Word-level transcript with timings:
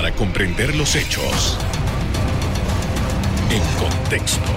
para 0.00 0.14
comprender 0.14 0.74
los 0.76 0.96
hechos 0.96 1.58
en 3.50 3.60
contexto. 3.78 4.50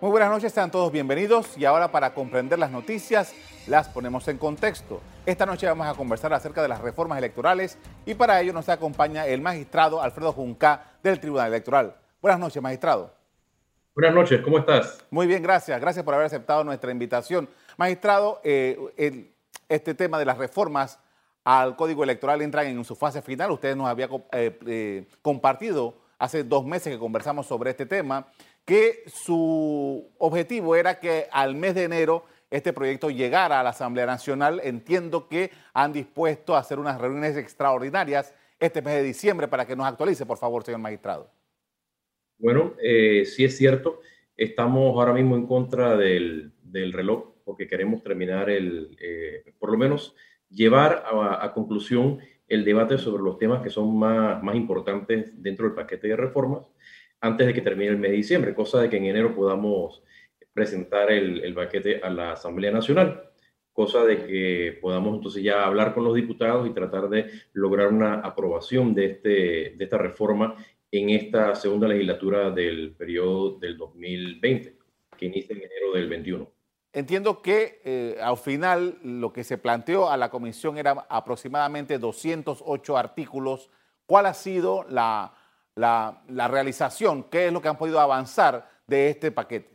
Muy 0.00 0.10
buenas 0.10 0.30
noches, 0.30 0.54
sean 0.54 0.70
todos 0.70 0.90
bienvenidos 0.90 1.58
y 1.58 1.66
ahora 1.66 1.92
para 1.92 2.14
comprender 2.14 2.58
las 2.58 2.70
noticias 2.70 3.34
las 3.66 3.90
ponemos 3.90 4.26
en 4.28 4.38
contexto. 4.38 5.02
Esta 5.26 5.44
noche 5.44 5.66
vamos 5.66 5.86
a 5.86 5.92
conversar 5.92 6.32
acerca 6.32 6.62
de 6.62 6.68
las 6.68 6.80
reformas 6.80 7.18
electorales 7.18 7.76
y 8.06 8.14
para 8.14 8.40
ello 8.40 8.54
nos 8.54 8.70
acompaña 8.70 9.26
el 9.26 9.42
magistrado 9.42 10.00
Alfredo 10.00 10.32
Junca 10.32 10.92
del 11.02 11.20
Tribunal 11.20 11.48
Electoral. 11.48 11.94
Buenas 12.22 12.40
noches, 12.40 12.62
magistrado. 12.62 13.12
Buenas 13.94 14.14
noches, 14.14 14.40
¿cómo 14.40 14.60
estás? 14.60 15.04
Muy 15.10 15.26
bien, 15.26 15.42
gracias. 15.42 15.78
Gracias 15.78 16.06
por 16.06 16.14
haber 16.14 16.24
aceptado 16.24 16.64
nuestra 16.64 16.90
invitación. 16.90 17.50
Magistrado, 17.76 18.40
eh, 18.44 18.78
este 19.68 19.94
tema 19.94 20.18
de 20.18 20.24
las 20.24 20.38
reformas 20.38 20.98
al 21.44 21.76
Código 21.76 22.02
Electoral 22.02 22.40
entran 22.40 22.66
en 22.66 22.84
su 22.84 22.96
fase 22.96 23.20
final. 23.22 23.50
Usted 23.50 23.76
nos 23.76 23.86
había 23.86 24.08
eh, 24.32 24.58
eh, 24.66 25.04
compartido 25.20 25.94
hace 26.18 26.42
dos 26.42 26.64
meses 26.64 26.92
que 26.92 26.98
conversamos 26.98 27.46
sobre 27.46 27.70
este 27.70 27.84
tema, 27.84 28.26
que 28.64 29.04
su 29.06 30.10
objetivo 30.18 30.74
era 30.74 30.98
que 30.98 31.28
al 31.30 31.54
mes 31.54 31.74
de 31.74 31.84
enero 31.84 32.24
este 32.50 32.72
proyecto 32.72 33.10
llegara 33.10 33.60
a 33.60 33.62
la 33.62 33.70
Asamblea 33.70 34.06
Nacional. 34.06 34.60
Entiendo 34.64 35.28
que 35.28 35.50
han 35.74 35.92
dispuesto 35.92 36.56
a 36.56 36.60
hacer 36.60 36.78
unas 36.78 36.98
reuniones 36.98 37.36
extraordinarias 37.36 38.34
este 38.58 38.80
mes 38.80 38.94
de 38.94 39.02
diciembre 39.02 39.48
para 39.48 39.66
que 39.66 39.76
nos 39.76 39.86
actualice, 39.86 40.24
por 40.24 40.38
favor, 40.38 40.62
señor 40.62 40.80
magistrado. 40.80 41.30
Bueno, 42.38 42.74
eh, 42.82 43.24
sí 43.26 43.44
es 43.44 43.56
cierto, 43.56 44.00
estamos 44.36 44.96
ahora 44.96 45.12
mismo 45.12 45.36
en 45.36 45.46
contra 45.46 45.96
del, 45.96 46.52
reloj 46.72 47.34
porque 47.44 47.68
queremos 47.68 48.02
terminar 48.02 48.48
el, 48.48 48.96
por 49.58 49.70
lo 49.70 49.76
menos 49.76 50.14
llevar 50.54 51.04
a, 51.06 51.52
conclusión 51.52 52.18
el 52.48 52.64
debate 52.64 52.98
sobre 52.98 53.22
los 53.22 53.38
temas 53.38 53.62
que 53.62 53.70
son 53.70 53.98
más, 53.98 54.42
más 54.42 54.54
importantes 54.54 55.32
dentro 55.42 55.66
del 55.66 55.74
paquete 55.74 56.08
de 56.08 56.16
reformas 56.16 56.62
antes 57.20 57.46
de 57.46 57.54
que 57.54 57.62
termine 57.62 57.90
el 57.90 57.98
mes 57.98 58.10
de 58.10 58.18
diciembre, 58.18 58.54
cosa 58.54 58.82
de 58.82 58.90
que 58.90 58.98
en 58.98 59.06
enero 59.06 59.34
podamos 59.34 60.02
presentar 60.52 61.10
el, 61.10 61.42
el 61.42 61.54
paquete 61.54 62.00
a 62.02 62.10
la 62.10 62.32
Asamblea 62.32 62.70
Nacional, 62.70 63.30
cosa 63.72 64.04
de 64.04 64.26
que 64.26 64.78
podamos 64.80 65.16
entonces 65.16 65.42
ya 65.42 65.64
hablar 65.64 65.94
con 65.94 66.04
los 66.04 66.14
diputados 66.14 66.66
y 66.66 66.72
tratar 66.72 67.08
de 67.08 67.30
lograr 67.54 67.88
una 67.88 68.14
aprobación 68.20 68.94
de, 68.94 69.06
este, 69.06 69.28
de 69.76 69.84
esta 69.84 69.98
reforma 69.98 70.54
en 70.90 71.10
esta 71.10 71.54
segunda 71.56 71.88
legislatura 71.88 72.50
del 72.50 72.94
periodo 72.94 73.58
del 73.58 73.76
2020, 73.76 74.78
que 75.18 75.26
inicia 75.26 75.56
en 75.56 75.62
enero 75.62 75.92
del 75.92 76.08
21. 76.08 76.52
Entiendo 76.94 77.42
que 77.42 77.80
eh, 77.84 78.16
al 78.22 78.36
final 78.36 78.98
lo 79.02 79.32
que 79.32 79.42
se 79.42 79.58
planteó 79.58 80.08
a 80.08 80.16
la 80.16 80.30
comisión 80.30 80.78
era 80.78 81.04
aproximadamente 81.08 81.98
208 81.98 82.96
artículos. 82.96 83.68
¿Cuál 84.06 84.26
ha 84.26 84.34
sido 84.34 84.86
la, 84.88 85.34
realización? 85.74 87.24
¿Qué 87.24 87.48
es 87.48 87.52
lo 87.52 87.60
que 87.60 87.66
han 87.66 87.78
podido 87.78 87.98
avanzar 87.98 88.68
de 88.86 89.08
este 89.08 89.32
paquete? 89.32 89.74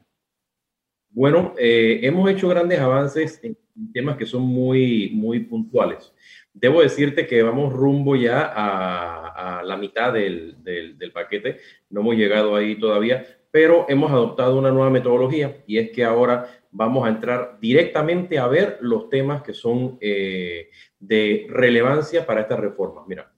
Bueno, 1.09 1.55
eh, 1.59 1.99
hemos 2.03 2.29
hecho 2.31 2.47
grandes 2.47 2.79
avances 2.79 3.43
en 3.43 3.57
temas 3.91 4.15
que 4.15 4.25
son 4.25 4.43
muy, 4.43 5.09
muy 5.13 5.41
puntuales. 5.41 6.13
Debo 6.53 6.81
decirte 6.81 7.27
que 7.27 7.43
vamos 7.43 7.73
rumbo 7.73 8.15
ya 8.15 8.49
a, 8.55 9.61
la 9.63 9.75
mitad 9.75 10.13
del, 10.13 10.63
del, 10.63 11.11
paquete. 11.11 11.57
No 11.89 11.99
hemos 11.99 12.15
llegado 12.15 12.55
ahí 12.55 12.79
todavía, 12.79 13.25
pero 13.51 13.85
hemos 13.89 14.11
adoptado 14.11 14.57
una 14.57 14.71
nueva 14.71 14.89
metodología 14.89 15.63
y 15.65 15.77
es 15.79 15.91
que 15.91 16.03
ahora 16.03 16.61
vamos 16.71 17.05
a 17.05 17.09
entrar 17.09 17.57
directamente 17.59 18.37
a 18.37 18.47
ver 18.47 18.77
los 18.81 19.09
temas 19.09 19.41
que 19.41 19.53
son 19.53 19.97
eh, 20.01 20.69
de 20.99 21.47
relevancia 21.49 22.25
para 22.25 22.41
esta 22.41 22.55
reforma. 22.55 23.03
Mira, 23.07 23.31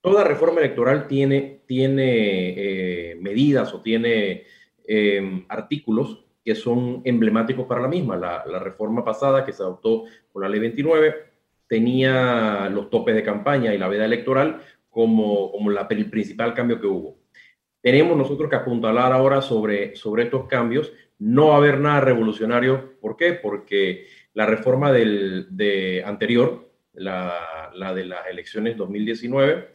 toda 0.00 0.24
reforma 0.24 0.60
electoral 0.60 1.08
tiene, 1.08 1.62
tiene 1.66 2.54
eh, 2.56 3.16
medidas 3.16 3.72
o 3.72 3.80
tiene 3.80 4.44
em, 4.86 5.46
artículos 5.48 6.24
que 6.44 6.54
son 6.54 7.00
emblemáticos 7.04 7.64
para 7.66 7.80
la 7.80 7.88
misma. 7.88 8.16
La, 8.16 8.58
reforma 8.58 9.02
pasada 9.02 9.46
que 9.46 9.52
se 9.54 9.62
adoptó 9.62 10.04
con 10.30 10.42
la 10.42 10.48
ley 10.50 10.60
29 10.60 11.14
tenía 11.66 12.68
los 12.70 12.90
topes 12.90 13.14
de 13.14 13.22
campaña 13.22 13.72
y 13.72 13.78
la 13.78 13.88
veda 13.88 14.04
electoral 14.04 14.60
como, 14.90 15.50
como 15.50 15.70
el 15.70 16.10
principal 16.10 16.52
cambio 16.52 16.78
que 16.78 16.86
hubo. 16.86 17.23
Tenemos 17.84 18.16
nosotros 18.16 18.48
que 18.48 18.56
apuntalar 18.56 19.12
ahora 19.12 19.42
sobre, 19.42 19.94
sobre 19.94 20.22
estos 20.22 20.46
cambios 20.46 20.90
no 21.18 21.48
va 21.48 21.56
a 21.56 21.58
haber 21.58 21.78
nada 21.78 22.00
revolucionario. 22.00 22.98
¿Por 22.98 23.14
qué? 23.14 23.34
Porque 23.34 24.06
la 24.32 24.46
reforma 24.46 24.90
del, 24.90 25.48
de 25.50 26.02
anterior, 26.02 26.72
la, 26.94 27.70
la 27.74 27.92
de 27.92 28.06
las 28.06 28.26
elecciones 28.26 28.78
2019, 28.78 29.74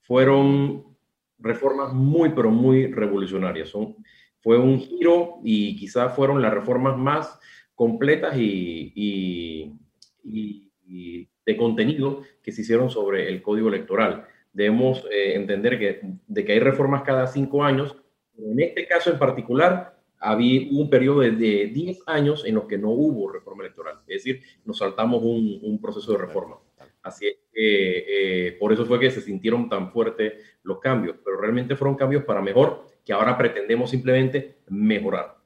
fueron 0.00 0.96
reformas 1.38 1.92
muy, 1.92 2.30
pero 2.30 2.50
muy 2.50 2.86
revolucionarias. 2.86 3.68
Son, 3.68 3.96
fue 4.40 4.56
un 4.56 4.80
giro 4.80 5.40
y 5.44 5.76
quizás 5.76 6.16
fueron 6.16 6.40
las 6.40 6.54
reformas 6.54 6.96
más 6.96 7.38
completas 7.74 8.34
y, 8.34 8.94
y, 8.94 9.74
y, 10.24 11.28
de 11.44 11.56
contenido 11.58 12.22
que 12.42 12.50
se 12.50 12.62
hicieron 12.62 12.88
sobre 12.88 13.28
el 13.28 13.42
código 13.42 13.68
electoral. 13.68 14.26
Debemos 14.52 15.04
eh, 15.10 15.34
entender 15.34 15.78
que, 15.78 16.00
de 16.26 16.44
que 16.44 16.52
hay 16.52 16.60
reformas 16.60 17.02
cada 17.02 17.26
cinco 17.26 17.64
años. 17.64 17.96
En 18.36 18.60
este 18.60 18.86
caso 18.86 19.10
en 19.10 19.18
particular, 19.18 19.92
había 20.22 20.68
un 20.70 20.88
periodo 20.88 21.20
de, 21.20 21.30
10 21.32 22.02
años 22.06 22.44
en 22.46 22.54
los 22.54 22.64
que 22.64 22.78
no 22.78 22.90
hubo 22.90 23.30
reforma 23.30 23.64
electoral. 23.64 24.00
Es 24.06 24.24
decir, 24.24 24.42
nos 24.64 24.78
saltamos 24.78 25.22
un, 25.22 25.78
proceso 25.82 26.12
de 26.12 26.18
reforma. 26.18 26.58
Así 27.02 27.26
es 27.26 27.36
que 27.52 28.46
eh, 28.48 28.52
por 28.52 28.72
eso 28.72 28.86
fue 28.86 29.00
que 29.00 29.10
se 29.10 29.20
sintieron 29.20 29.68
tan 29.68 29.90
fuertes 29.90 30.34
los 30.62 30.78
cambios, 30.78 31.16
pero 31.24 31.40
realmente 31.40 31.74
fueron 31.74 31.96
cambios 31.96 32.24
para 32.24 32.40
mejor 32.40 32.86
que 33.04 33.12
ahora 33.12 33.36
pretendemos 33.36 33.90
simplemente 33.90 34.58
mejorar. 34.68 35.36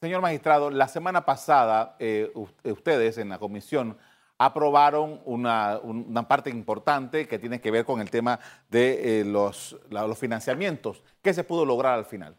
Señor 0.00 0.22
magistrado, 0.22 0.70
la 0.70 0.88
semana 0.88 1.26
pasada 1.26 1.96
eh, 1.98 2.32
ustedes 2.64 3.18
en 3.18 3.28
la 3.28 3.38
comisión 3.38 3.98
aprobaron 4.40 5.20
una, 5.26 6.26
parte 6.26 6.48
importante 6.48 7.28
que 7.28 7.38
tiene 7.38 7.60
que 7.60 7.70
ver 7.70 7.84
con 7.84 8.00
el 8.00 8.10
tema 8.10 8.40
de 8.70 9.20
eh, 9.20 9.24
los, 9.26 9.78
los 9.90 10.18
financiamientos. 10.18 11.02
¿Qué 11.20 11.34
se 11.34 11.44
pudo 11.44 11.66
lograr 11.66 11.98
al 11.98 12.06
final? 12.06 12.34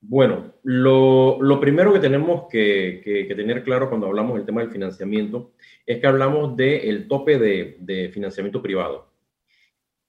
Bueno, 0.00 0.54
lo, 0.62 1.60
primero 1.60 1.92
que 1.92 1.98
tenemos 1.98 2.48
que, 2.50 3.26
tener 3.36 3.64
claro 3.64 3.90
cuando 3.90 4.06
hablamos 4.06 4.36
del 4.36 4.46
tema 4.46 4.62
del 4.62 4.70
financiamiento 4.70 5.52
es 5.84 6.00
que 6.00 6.06
hablamos 6.06 6.56
del 6.56 7.06
tope 7.06 7.38
de, 7.38 8.10
financiamiento 8.14 8.62
privado. 8.62 9.12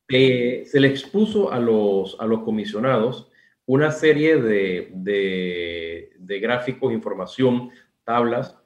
Eh, 0.07 0.63
se 0.65 0.79
le 0.79 0.87
expuso 0.87 1.51
a 1.51 1.59
los, 1.59 2.15
a 2.21 2.25
los 2.25 2.39
comisionados 2.43 3.29
una 3.65 3.91
serie 3.91 4.37
de, 4.37 4.91
de 6.17 6.39
gráficos, 6.39 6.93
información, 6.93 7.69
tablas, 8.05 8.58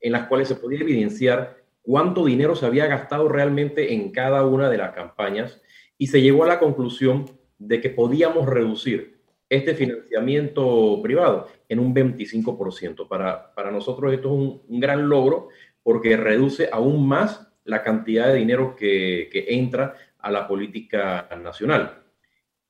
en 0.00 0.12
las 0.12 0.26
cuales 0.26 0.48
se 0.48 0.54
podía 0.54 0.80
evidenciar 0.80 1.58
cuánto 1.82 2.24
dinero 2.24 2.54
se 2.54 2.66
había 2.66 2.86
gastado 2.86 3.28
realmente 3.28 3.94
en 3.94 4.12
cada 4.12 4.44
una 4.44 4.68
de 4.68 4.78
las 4.78 4.92
campañas 4.92 5.60
y 5.96 6.08
se 6.08 6.20
llegó 6.20 6.44
a 6.44 6.48
la 6.48 6.58
conclusión 6.58 7.24
de 7.58 7.80
que 7.80 7.90
podíamos 7.90 8.46
reducir 8.46 9.18
este 9.48 9.74
financiamiento 9.74 11.00
privado 11.02 11.48
en 11.68 11.78
un 11.78 11.94
25%. 11.94 13.08
Para, 13.08 13.54
para 13.54 13.70
nosotros 13.70 14.12
esto 14.12 14.28
es 14.28 14.34
un, 14.68 14.80
gran 14.80 15.08
logro 15.08 15.48
porque 15.82 16.16
reduce 16.16 16.68
aún 16.70 17.08
más 17.08 17.48
la 17.64 17.82
cantidad 17.82 18.28
de 18.28 18.34
dinero 18.34 18.76
que, 18.76 19.28
que 19.32 19.46
entra 19.48 19.94
a 20.18 20.30
la 20.30 20.46
política 20.46 21.28
nacional 21.42 22.02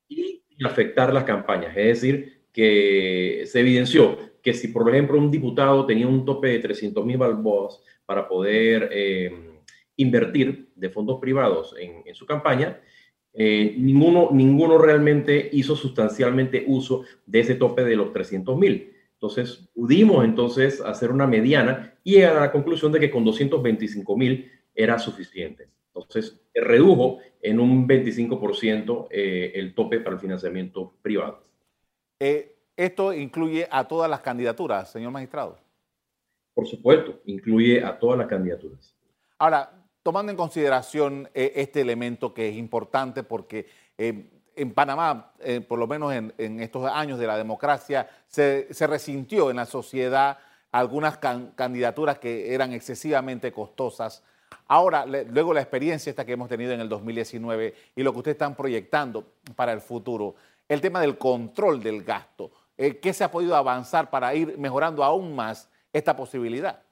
y 0.08 0.42
afectar 0.64 1.12
las 1.12 1.24
campañas. 1.24 1.76
Es 1.76 2.00
decir, 2.00 2.42
que 2.52 3.44
se 3.46 3.60
evidenció 3.60 4.18
que 4.42 4.54
si, 4.54 4.68
por 4.68 4.88
ejemplo, 4.88 5.18
un 5.18 5.30
diputado 5.30 5.86
tenía 5.86 6.06
un 6.06 6.24
tope 6.24 6.48
de 6.48 6.58
300 6.58 7.04
mil 7.04 7.16
balboas 7.16 7.80
para 8.06 8.28
poder 8.28 8.88
eh, 8.92 9.30
invertir 9.96 10.70
de 10.74 10.90
fondos 10.90 11.20
privados 11.20 11.74
en, 11.78 12.02
en 12.06 12.14
su 12.14 12.24
campaña, 12.26 12.80
eh, 13.40 13.76
ninguno, 13.78 14.30
ninguno 14.32 14.78
realmente 14.78 15.48
hizo 15.52 15.76
sustancialmente 15.76 16.64
uso 16.66 17.04
de 17.24 17.40
ese 17.40 17.54
tope 17.54 17.84
de 17.84 17.94
los 17.94 18.12
300 18.12 18.58
mil. 18.58 18.92
Entonces, 19.12 19.68
pudimos 19.74 20.24
entonces 20.24 20.80
hacer 20.80 21.10
una 21.10 21.26
mediana 21.26 21.94
y 22.02 22.14
llegar 22.14 22.36
a 22.36 22.40
la 22.40 22.52
conclusión 22.52 22.90
de 22.92 23.00
que 23.00 23.10
con 23.10 23.24
225 23.24 24.16
mil 24.16 24.50
era 24.74 24.98
suficiente. 24.98 25.68
Entonces, 25.94 26.40
redujo 26.54 27.18
en 27.40 27.60
un 27.60 27.86
25% 27.88 29.08
eh, 29.10 29.52
el 29.54 29.74
tope 29.74 30.00
para 30.00 30.14
el 30.14 30.20
financiamiento 30.20 30.94
privado. 31.02 31.44
Eh, 32.20 32.56
¿Esto 32.78 33.12
incluye 33.12 33.66
a 33.72 33.88
todas 33.88 34.08
las 34.08 34.20
candidaturas, 34.20 34.92
señor 34.92 35.10
magistrado? 35.10 35.58
Por 36.54 36.64
supuesto, 36.64 37.20
incluye 37.24 37.82
a 37.84 37.98
todas 37.98 38.16
las 38.16 38.28
candidaturas. 38.28 38.94
Ahora, 39.36 39.68
tomando 40.04 40.30
en 40.30 40.38
consideración 40.38 41.28
eh, 41.34 41.54
este 41.56 41.80
elemento 41.80 42.32
que 42.32 42.48
es 42.48 42.54
importante 42.56 43.24
porque 43.24 43.66
eh, 43.98 44.30
en 44.54 44.72
Panamá, 44.74 45.32
eh, 45.40 45.60
por 45.60 45.80
lo 45.80 45.88
menos 45.88 46.14
en, 46.14 46.60
estos 46.60 46.88
años 46.88 47.18
de 47.18 47.26
la 47.26 47.36
democracia, 47.36 48.08
se, 48.28 48.68
resintió 48.86 49.50
en 49.50 49.56
la 49.56 49.66
sociedad 49.66 50.38
algunas 50.70 51.18
candidaturas 51.18 52.20
que 52.20 52.54
eran 52.54 52.72
excesivamente 52.72 53.50
costosas 53.50 54.22
Ahora, 54.68 55.04
luego 55.06 55.52
la 55.52 55.60
experiencia 55.60 56.10
esta 56.10 56.24
que 56.24 56.32
hemos 56.32 56.48
tenido 56.48 56.72
en 56.72 56.80
el 56.80 56.88
2019 56.88 57.74
y 57.96 58.02
lo 58.02 58.12
que 58.12 58.18
ustedes 58.18 58.34
están 58.34 58.54
proyectando 58.54 59.32
para 59.56 59.72
el 59.72 59.80
futuro, 59.80 60.34
el 60.68 60.80
tema 60.80 61.00
del 61.00 61.16
control 61.16 61.82
del 61.82 62.04
gasto, 62.04 62.50
eh, 62.78 62.98
¿qué 62.98 63.12
se 63.12 63.24
ha 63.24 63.30
podido 63.30 63.54
avanzar 63.56 64.08
para 64.08 64.34
ir 64.34 64.56
mejorando 64.56 65.04
aún 65.04 65.34
más 65.34 65.70
esta 65.92 66.16
posibilidad? 66.16 66.82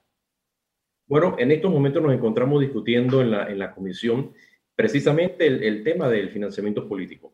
Bueno, 1.07 1.35
en 1.39 1.51
estos 1.51 1.71
momentos 1.71 2.03
nos 2.03 2.13
encontramos 2.13 2.59
discutiendo 2.59 3.21
en 3.21 3.31
la, 3.31 3.49
en 3.49 3.57
la 3.57 3.71
comisión 3.71 4.33
precisamente 4.75 5.47
el, 5.47 5.83
tema 5.83 6.07
del 6.09 6.29
financiamiento 6.29 6.87
político. 6.87 7.33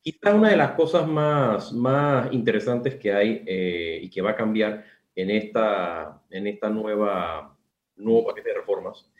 Quizás 0.00 0.34
una 0.34 0.50
de 0.50 0.56
las 0.56 0.72
cosas 0.72 1.08
más, 1.08 1.72
más 1.72 2.32
interesantes 2.32 2.94
que 2.94 3.12
hay 3.12 3.42
eh, 3.44 3.98
y 4.02 4.08
que 4.08 4.22
va 4.22 4.30
a 4.30 4.36
cambiar 4.36 4.84
en 5.14 5.30
esta, 5.30 6.22
en 6.30 6.46
esta 6.46 6.68
nueva, 6.68 7.58
nuevo 7.96 8.26
paquete 8.26 8.50
de 8.50 8.56
reformas 8.56 9.10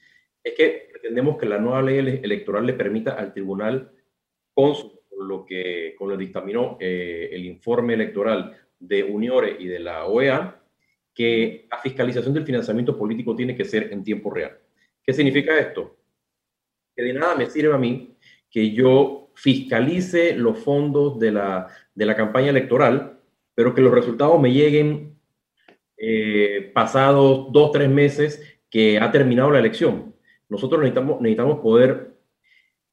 es 0.44 0.54
que 0.54 0.88
pretendemos 0.92 1.38
que 1.38 1.46
la 1.46 1.58
nueva 1.58 1.82
ley 1.82 2.20
electoral 2.22 2.64
le 2.64 2.74
permita 2.74 3.14
al 3.14 3.32
tribunal, 3.32 3.90
con, 4.54 4.74
lo 5.18 5.44
que 5.44 5.96
con 5.98 6.08
lo 6.08 6.16
dictaminó 6.16 6.76
eh, 6.78 7.30
el 7.32 7.44
informe 7.46 7.94
electoral 7.94 8.65
de 8.78 9.04
Uniore 9.04 9.56
y 9.58 9.66
de 9.66 9.78
la 9.80 10.06
OEA, 10.06 10.60
que 11.14 11.66
la 11.70 11.78
fiscalización 11.78 12.34
del 12.34 12.44
financiamiento 12.44 12.96
político 12.96 13.34
tiene 13.34 13.56
que 13.56 13.64
ser 13.64 13.92
en 13.92 14.04
tiempo 14.04 14.30
real. 14.30 14.58
¿Qué 15.02 15.12
significa 15.12 15.58
esto? 15.58 15.96
Que 16.94 17.02
de 17.02 17.12
nada 17.14 17.34
me 17.34 17.46
sirve 17.46 17.74
a 17.74 17.78
mí 17.78 18.16
que 18.50 18.72
yo 18.72 19.30
fiscalice 19.34 20.34
los 20.34 20.58
fondos 20.58 21.18
de 21.18 21.32
la, 21.32 21.68
de 21.94 22.06
la 22.06 22.16
campaña 22.16 22.50
electoral, 22.50 23.20
pero 23.54 23.74
que 23.74 23.80
los 23.82 23.92
resultados 23.92 24.40
me 24.40 24.52
lleguen 24.52 25.16
eh, 25.96 26.70
pasados 26.74 27.52
dos, 27.52 27.72
tres 27.72 27.88
meses 27.88 28.60
que 28.70 28.98
ha 28.98 29.10
terminado 29.10 29.50
la 29.50 29.58
elección. 29.58 30.14
Nosotros 30.48 30.80
necesitamos, 30.80 31.20
necesitamos 31.20 31.60
poder 31.60 32.14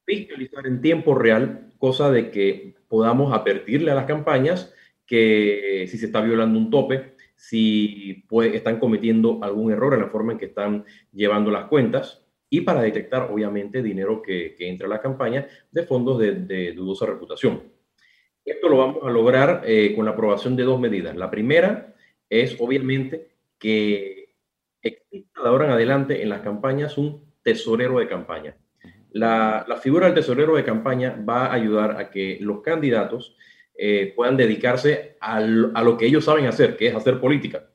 fiscalizar 0.05 0.65
en 0.65 0.81
tiempo 0.81 1.15
real, 1.15 1.71
cosa 1.77 2.11
de 2.11 2.31
que 2.31 2.75
podamos 2.87 3.33
advertirle 3.33 3.91
a 3.91 3.95
las 3.95 4.05
campañas 4.05 4.73
que 5.05 5.85
si 5.89 5.97
se 5.97 6.07
está 6.07 6.21
violando 6.21 6.57
un 6.57 6.69
tope, 6.69 7.15
si 7.35 8.25
están 8.53 8.79
cometiendo 8.79 9.39
algún 9.43 9.71
error 9.71 9.93
en 9.93 10.01
la 10.01 10.07
forma 10.07 10.33
en 10.33 10.37
que 10.37 10.45
están 10.45 10.85
llevando 11.11 11.51
las 11.51 11.65
cuentas 11.65 12.23
y 12.49 12.61
para 12.61 12.81
detectar, 12.81 13.31
obviamente, 13.31 13.81
dinero 13.81 14.21
que, 14.21 14.55
entra 14.59 14.85
a 14.87 14.89
la 14.89 15.01
campaña 15.01 15.47
de 15.71 15.83
fondos 15.83 16.19
de, 16.19 16.71
dudosa 16.73 17.05
reputación. 17.05 17.63
Esto 18.45 18.69
lo 18.69 18.77
vamos 18.77 19.03
a 19.03 19.09
lograr 19.09 19.63
eh, 19.65 19.93
con 19.95 20.05
la 20.05 20.11
aprobación 20.11 20.55
de 20.55 20.63
dos 20.63 20.79
medidas. 20.79 21.15
La 21.15 21.31
primera 21.31 21.95
es, 22.29 22.55
obviamente, 22.59 23.29
que 23.57 24.35
exista 24.81 25.41
de 25.41 25.49
ahora 25.49 25.65
en 25.65 25.71
adelante 25.71 26.21
en 26.21 26.29
las 26.29 26.41
campañas 26.41 26.97
un 26.97 27.25
tesorero 27.41 27.99
de 27.99 28.07
campaña. 28.07 28.55
La, 29.11 29.65
figura 29.81 30.07
del 30.07 30.15
tesorero 30.15 30.55
de 30.55 30.63
campaña 30.63 31.23
va 31.27 31.47
a 31.47 31.53
ayudar 31.53 31.99
a 31.99 32.09
que 32.09 32.37
los 32.41 32.61
candidatos 32.61 33.35
eh, 33.75 34.13
puedan 34.15 34.37
dedicarse 34.37 35.17
a 35.19 35.41
lo 35.41 35.97
que 35.97 36.05
ellos 36.05 36.25
saben 36.25 36.45
hacer, 36.45 36.77
que 36.77 36.87
es 36.87 36.95
hacer 36.95 37.19
política, 37.19 37.69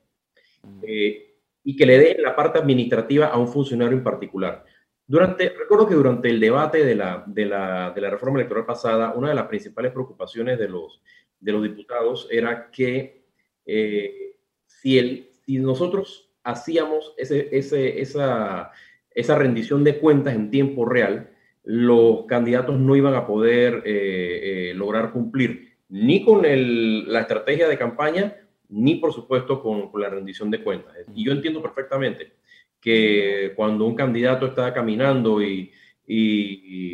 eh, 0.83 1.35
y 1.63 1.75
que 1.75 1.85
le 1.85 1.99
den 1.99 2.21
la 2.21 2.35
parte 2.35 2.59
administrativa 2.59 3.27
a 3.27 3.37
un 3.37 3.47
funcionario 3.47 3.97
en 3.97 4.03
particular. 4.03 4.63
Durante, 5.05 5.49
recuerdo 5.49 5.87
que 5.87 5.95
durante 5.95 6.29
el 6.29 6.39
debate 6.39 6.85
de 6.85 6.95
la, 6.95 7.23
de 7.25 7.45
la, 7.45 7.91
de 7.91 8.01
la 8.01 8.09
reforma 8.11 8.39
electoral 8.39 8.65
pasada, 8.65 9.13
una 9.15 9.29
de 9.29 9.35
las 9.35 9.47
principales 9.47 9.91
preocupaciones 9.91 10.59
de 10.59 10.69
los, 10.69 11.01
de 11.39 11.51
los 11.51 11.63
diputados 11.63 12.27
era 12.29 12.69
que 12.71 13.23
eh, 13.65 14.35
si, 14.67 14.99
el, 14.99 15.29
si 15.45 15.57
nosotros 15.57 16.31
hacíamos 16.43 17.13
ese, 17.17 17.49
ese, 17.51 17.99
esa, 18.01 18.71
esa 19.11 19.35
rendición 19.35 19.83
de 19.83 19.97
cuentas 19.97 20.35
en 20.35 20.51
tiempo 20.51 20.85
real, 20.85 21.31
los 21.63 22.25
candidatos 22.25 22.79
no 22.79 22.95
iban 22.95 23.15
a 23.15 23.27
poder 23.27 23.81
eh, 23.85 24.69
eh, 24.69 24.73
lograr 24.75 25.11
cumplir 25.11 25.68
ni 25.89 26.23
con 26.23 26.41
la 26.43 27.19
estrategia 27.21 27.67
de 27.67 27.77
campaña, 27.77 28.35
ni 28.69 28.95
por 28.95 29.11
supuesto 29.13 29.61
con, 29.61 29.89
la 29.99 30.09
rendición 30.09 30.51
de 30.51 30.63
cuentas. 30.63 30.95
Y 31.13 31.25
yo 31.25 31.31
entiendo 31.31 31.61
perfectamente 31.61 32.33
que 32.79 33.53
cuando 33.55 33.85
un 33.85 33.95
candidato 33.95 34.47
está 34.47 34.73
caminando 34.73 35.41
y, 35.41 35.71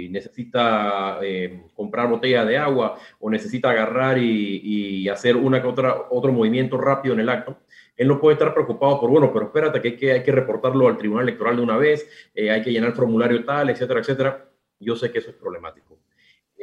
necesita 0.09 1.19
eh, 1.21 1.63
comprar 1.74 2.09
botella 2.09 2.44
de 2.44 2.57
agua 2.57 2.97
o 3.19 3.30
necesita 3.30 3.69
agarrar 3.69 4.18
y, 4.18 5.07
hacer 5.07 5.38
una 5.38 5.62
que 5.62 5.68
otra, 5.68 6.07
otro 6.09 6.33
movimiento 6.33 6.77
rápido 6.77 7.13
en 7.13 7.21
el 7.21 7.30
acto, 7.30 7.57
él 7.95 8.07
no 8.09 8.19
puede 8.19 8.33
estar 8.33 8.53
preocupado 8.53 9.00
por, 9.00 9.09
bueno, 9.09 9.31
pero 9.31 9.45
espérate 9.45 9.81
que 9.81 9.88
hay 9.89 9.95
que, 9.95 10.12
hay 10.12 10.24
que 10.24 10.31
reportarlo 10.31 10.88
al 10.88 10.97
Tribunal 10.97 11.27
Electoral 11.27 11.56
de 11.56 11.62
una 11.62 11.77
vez, 11.77 12.09
eh, 12.33 12.51
hay 12.51 12.62
que 12.62 12.71
llenar 12.71 12.89
el 12.89 12.95
formulario 12.95 13.44
tal, 13.45 13.69
etcétera, 13.69 14.01
etcétera. 14.01 14.50
Yo 14.80 14.95
sé 14.95 15.12
que 15.12 15.19
eso 15.19 15.30
es 15.30 15.36
problemático. 15.36 15.97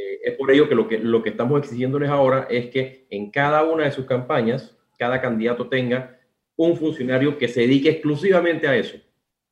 Eh, 0.02 0.20
es 0.24 0.34
por 0.34 0.50
ello 0.50 0.68
que 0.68 0.74
lo, 0.74 0.88
que 0.88 0.98
lo 0.98 1.22
que 1.22 1.30
estamos 1.30 1.60
exigiéndoles 1.60 2.10
ahora 2.10 2.46
es 2.50 2.66
que 2.66 3.06
en 3.10 3.30
cada 3.30 3.64
una 3.64 3.84
de 3.84 3.92
sus 3.92 4.06
campañas, 4.06 4.76
cada 4.98 5.20
candidato 5.20 5.68
tenga 5.68 6.18
un 6.56 6.76
funcionario 6.76 7.38
que 7.38 7.48
se 7.48 7.60
dedique 7.60 7.90
exclusivamente 7.90 8.68
a 8.68 8.76
eso. 8.76 8.96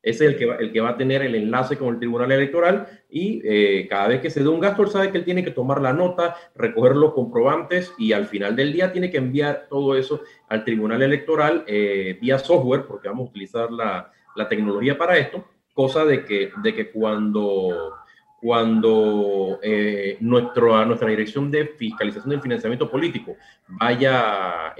Ese 0.03 0.25
es 0.25 0.31
el 0.31 0.37
que, 0.37 0.45
va, 0.47 0.55
el 0.55 0.71
que 0.71 0.81
va 0.81 0.89
a 0.89 0.97
tener 0.97 1.21
el 1.21 1.35
enlace 1.35 1.77
con 1.77 1.89
el 1.89 1.99
Tribunal 1.99 2.31
Electoral 2.31 2.87
y 3.07 3.41
eh, 3.43 3.87
cada 3.87 4.07
vez 4.07 4.19
que 4.19 4.31
se 4.31 4.41
dé 4.41 4.49
un 4.49 4.59
gasto, 4.59 4.81
él 4.81 4.89
sabe 4.89 5.11
que 5.11 5.19
él 5.19 5.25
tiene 5.25 5.43
que 5.43 5.51
tomar 5.51 5.79
la 5.79 5.93
nota, 5.93 6.35
recoger 6.55 6.95
los 6.95 7.13
comprobantes 7.13 7.93
y 7.99 8.13
al 8.13 8.25
final 8.25 8.55
del 8.55 8.73
día 8.73 8.91
tiene 8.91 9.11
que 9.11 9.17
enviar 9.17 9.67
todo 9.69 9.95
eso 9.95 10.21
al 10.47 10.65
Tribunal 10.65 11.03
Electoral 11.03 11.63
eh, 11.67 12.17
vía 12.19 12.39
software, 12.39 12.85
porque 12.87 13.09
vamos 13.09 13.27
a 13.27 13.29
utilizar 13.29 13.71
la, 13.71 14.11
la, 14.35 14.49
tecnología 14.49 14.97
para 14.97 15.17
esto, 15.17 15.45
cosa 15.73 16.03
de 16.03 16.25
que, 16.25 16.51
de 16.63 16.73
que 16.73 16.89
cuando, 16.89 17.93
cuando 18.41 19.59
eh, 19.61 20.17
nuestro, 20.19 20.83
nuestra 20.85 21.09
dirección 21.09 21.51
de 21.51 21.67
fiscalización 21.67 22.31
del 22.31 22.41
financiamiento 22.41 22.89
político 22.89 23.35
vaya 23.67 24.73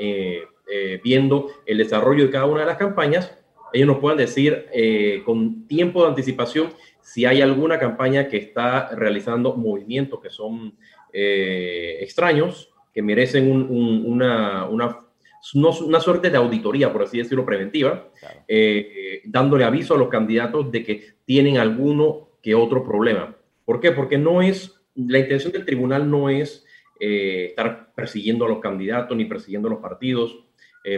viendo 1.03 1.51
el 1.65 1.77
desarrollo 1.77 2.25
de 2.25 2.31
cada 2.31 2.45
una 2.45 2.61
de 2.61 2.65
las 2.65 2.77
campañas, 2.77 3.37
ellos 3.73 3.87
nos 3.87 3.99
puedan 3.99 4.17
decir 4.17 4.67
eh, 4.73 5.21
con 5.25 5.67
tiempo 5.67 6.03
de 6.03 6.09
anticipación 6.09 6.73
si 7.01 7.25
hay 7.25 7.41
alguna 7.41 7.79
campaña 7.79 8.27
que 8.27 8.37
está 8.37 8.89
realizando 8.89 9.55
movimientos 9.55 10.19
que 10.21 10.29
son 10.29 10.75
eh, 11.13 11.97
extraños, 12.01 12.69
que 12.93 13.01
merecen 13.01 13.49
una, 13.49 14.65
una, 14.65 14.99
una, 15.55 15.99
suerte 15.99 16.29
de 16.29 16.37
auditoría, 16.37 16.91
por 16.91 17.03
así 17.03 17.17
decirlo, 17.17 17.45
preventiva, 17.45 18.09
eh, 18.47 19.21
dándole 19.25 19.63
aviso 19.63 19.95
a 19.95 19.97
los 19.97 20.09
candidatos 20.09 20.71
de 20.71 20.83
que 20.83 21.13
tienen 21.25 21.57
alguno 21.57 22.29
que 22.41 22.53
otro 22.53 22.83
problema. 22.83 23.35
¿Por 23.71 23.79
qué? 23.79 23.91
Porque 23.91 24.17
no 24.17 24.41
es, 24.41 24.81
la 24.95 25.19
intención 25.19 25.53
del 25.53 25.65
tribunal 25.65 26.09
no 26.09 26.29
es 26.29 26.65
estar 26.99 27.93
persiguiendo 27.95 28.45
a 28.45 28.49
los 28.49 28.59
candidatos 28.59 29.17
ni 29.17 29.25
persiguiendo 29.25 29.67
a 29.67 29.71
los 29.71 29.79
partidos 29.79 30.45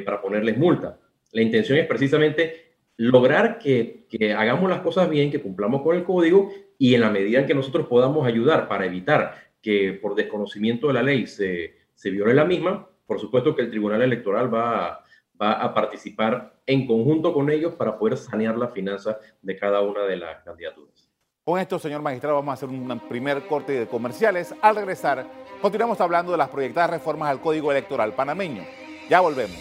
para 0.06 0.22
ponerles 0.22 0.58
multa 0.58 1.00
la 1.34 1.42
intención 1.42 1.78
es 1.80 1.88
precisamente 1.88 2.76
lograr 2.96 3.58
que, 3.58 4.06
hagamos 4.38 4.70
las 4.70 4.82
cosas 4.82 5.10
bien, 5.10 5.32
que 5.32 5.42
cumplamos 5.42 5.82
con 5.82 5.98
el 5.98 6.04
código 6.04 6.52
y 6.78 6.94
en 6.96 7.02
la 7.02 7.10
medida 7.10 7.40
en 7.40 7.48
que 7.48 7.56
nosotros 7.56 7.88
podamos 7.88 8.26
ayudar 8.26 8.68
para 8.68 8.86
evitar 8.86 9.36
que 9.62 9.94
por 9.94 10.16
desconocimiento 10.16 10.88
de 10.88 10.94
la 10.94 11.04
ley 11.04 11.26
se, 11.28 11.74
viole 12.06 12.34
la 12.34 12.46
misma, 12.46 12.88
por 13.06 13.20
supuesto 13.20 13.56
que 13.56 13.64
el 13.64 13.72
Tribunal 13.72 14.02
Electoral 14.02 14.54
va 14.54 15.04
a, 15.40 15.74
participar 15.74 16.62
en 16.66 16.86
conjunto 16.86 17.34
con 17.34 17.50
ellos 17.50 17.74
para 17.74 17.98
poder 17.98 18.16
sanear 18.18 18.58
la 18.58 18.70
finanza 18.70 19.18
de 19.42 19.58
cada 19.58 19.82
una 19.82 20.04
de 20.04 20.16
las 20.16 20.44
candidaturas. 20.44 21.03
Con 21.46 21.60
esto, 21.60 21.78
señor 21.78 22.02
magistrado, 22.02 22.38
vamos 22.38 22.52
a 22.52 22.54
hacer 22.54 22.70
un 22.70 23.02
primer 23.10 23.46
corte 23.48 23.74
de 23.74 23.86
comerciales. 23.86 24.56
Al 24.62 24.78
regresar, 24.78 25.28
continuamos 25.62 26.00
hablando 26.00 26.32
de 26.32 26.38
las 26.38 26.48
proyectadas 26.48 26.92
reformas 26.92 27.30
al 27.30 27.42
Código 27.42 27.70
Electoral 27.70 28.14
panameño. 28.14 28.64
Ya 29.10 29.20
volvemos. 29.20 29.58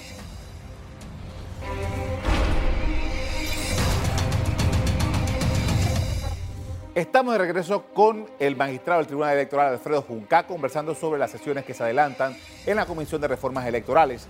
Estamos 6.94 7.32
de 7.32 7.38
regreso 7.38 7.86
con 7.92 8.30
el 8.38 8.54
magistrado 8.54 9.00
del 9.00 9.08
Tribunal 9.08 9.32
Electoral, 9.32 9.72
Alfredo 9.72 10.02
Junca, 10.02 10.46
conversando 10.46 10.94
sobre 10.94 11.18
las 11.18 11.32
sesiones 11.32 11.64
que 11.64 11.74
se 11.74 11.82
adelantan 11.82 12.36
en 12.64 12.76
la 12.76 12.86
Comisión 12.86 13.20
de 13.20 13.26
Reformas 13.26 13.66
Electorales. 13.66 14.28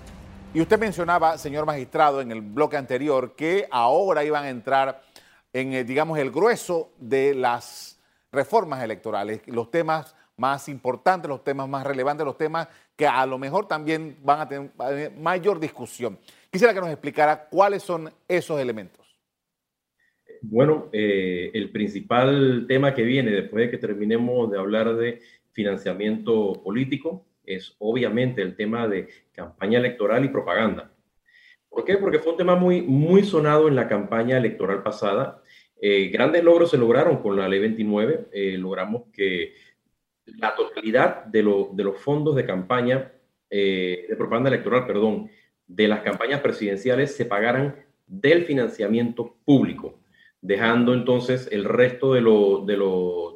Y 0.54 0.62
usted 0.62 0.78
mencionaba, 0.78 1.36
señor 1.36 1.66
magistrado, 1.66 2.22
en 2.22 2.32
el 2.32 2.40
bloque 2.40 2.78
anterior, 2.78 3.34
que 3.36 3.68
ahora 3.70 4.24
iban 4.24 4.44
a 4.44 4.48
entrar 4.48 5.02
en, 5.52 5.72
eh, 5.72 5.84
digamos, 5.84 6.18
el 6.18 6.30
grueso 6.30 6.92
de 6.98 7.34
las 7.34 8.00
reformas 8.30 8.82
electorales, 8.82 9.42
los 9.46 9.70
temas 9.70 10.16
más 10.36 10.68
importantes, 10.68 11.28
los 11.28 11.44
temas 11.44 11.68
más 11.68 11.86
relevantes, 11.86 12.24
los 12.24 12.38
temas 12.38 12.68
que 12.96 13.06
a 13.06 13.24
lo 13.26 13.38
mejor 13.38 13.68
también 13.68 14.16
van 14.22 14.40
a 14.40 14.48
tener 14.48 14.70
mayor 15.18 15.60
discusión. 15.60 16.18
Quisiera 16.50 16.72
que 16.72 16.80
nos 16.80 16.90
explicara 16.90 17.48
cuáles 17.48 17.82
son 17.82 18.10
esos 18.26 18.58
elementos. 18.60 19.02
Bueno, 20.42 20.88
eh, 20.92 21.50
el 21.54 21.70
principal 21.70 22.64
tema 22.66 22.94
que 22.94 23.02
viene 23.04 23.30
después 23.30 23.66
de 23.66 23.70
que 23.70 23.78
terminemos 23.78 24.50
de 24.50 24.58
hablar 24.58 24.96
de 24.96 25.20
financiamiento 25.52 26.60
político 26.64 27.26
es 27.44 27.76
obviamente 27.78 28.42
el 28.42 28.56
tema 28.56 28.88
de 28.88 29.08
campaña 29.32 29.78
electoral 29.78 30.24
y 30.24 30.28
propaganda. 30.28 30.90
¿Por 31.68 31.84
qué? 31.84 31.96
Porque 31.96 32.18
fue 32.18 32.32
un 32.32 32.38
tema 32.38 32.56
muy, 32.56 32.82
muy 32.82 33.22
sonado 33.22 33.68
en 33.68 33.76
la 33.76 33.88
campaña 33.88 34.36
electoral 34.36 34.82
pasada. 34.82 35.41
Grandes 36.12 36.44
logros 36.44 36.70
se 36.70 36.78
lograron 36.78 37.16
con 37.18 37.36
la 37.36 37.48
ley 37.48 37.58
29. 37.58 38.28
logramos 38.58 39.04
que 39.12 39.54
la 40.26 40.54
totalidad 40.54 41.24
de, 41.24 41.42
los 41.42 41.98
fondos 41.98 42.36
de 42.36 42.46
campaña, 42.46 43.12
de 43.50 44.14
propaganda 44.16 44.48
electoral, 44.48 44.86
perdón, 44.86 45.28
de 45.66 45.88
las 45.88 46.02
campañas 46.02 46.40
presidenciales 46.40 47.16
se 47.16 47.24
pagaran 47.24 47.84
del 48.06 48.44
financiamiento 48.44 49.36
público, 49.44 49.98
dejando 50.40 50.94
entonces 50.94 51.48
el 51.50 51.64
resto 51.64 52.14
de, 52.14 52.20
de, 52.20 52.72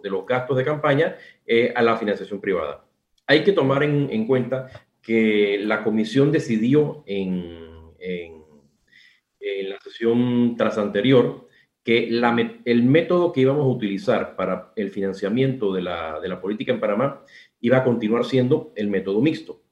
de 0.03 0.11
los 0.11 0.27
gastos 0.27 0.57
de 0.57 0.65
campaña 0.65 1.17
a 1.75 1.83
la 1.83 1.97
financiación 1.97 2.41
privada. 2.41 2.87
Hay 3.27 3.43
que 3.43 3.53
tomar 3.53 3.83
en, 3.83 4.27
cuenta 4.27 4.71
que 5.03 5.59
la 5.61 5.83
comisión 5.83 6.31
decidió 6.31 7.03
en, 7.07 7.93
en, 7.99 8.45
la 9.69 9.81
sesión 9.81 10.55
tras 10.57 10.79
anterior 10.79 11.46
que 11.87 12.09
el 12.65 12.83
método 12.83 13.33
que 13.33 13.43
íbamos 13.43 13.63
a 13.63 13.69
utilizar 13.69 14.35
para 14.35 14.73
el 14.75 14.91
financiamiento 14.91 15.73
de 15.73 15.83
la, 15.83 16.19
de 16.19 16.29
la 16.29 16.41
política 16.41 16.73
en 16.73 16.81
Panamá 16.81 17.23
iba 17.61 17.77
a 17.77 17.85
continuar 17.85 18.25
siendo 18.25 18.73
el 18.75 18.89
método 18.89 19.21
mixto. 19.21 19.63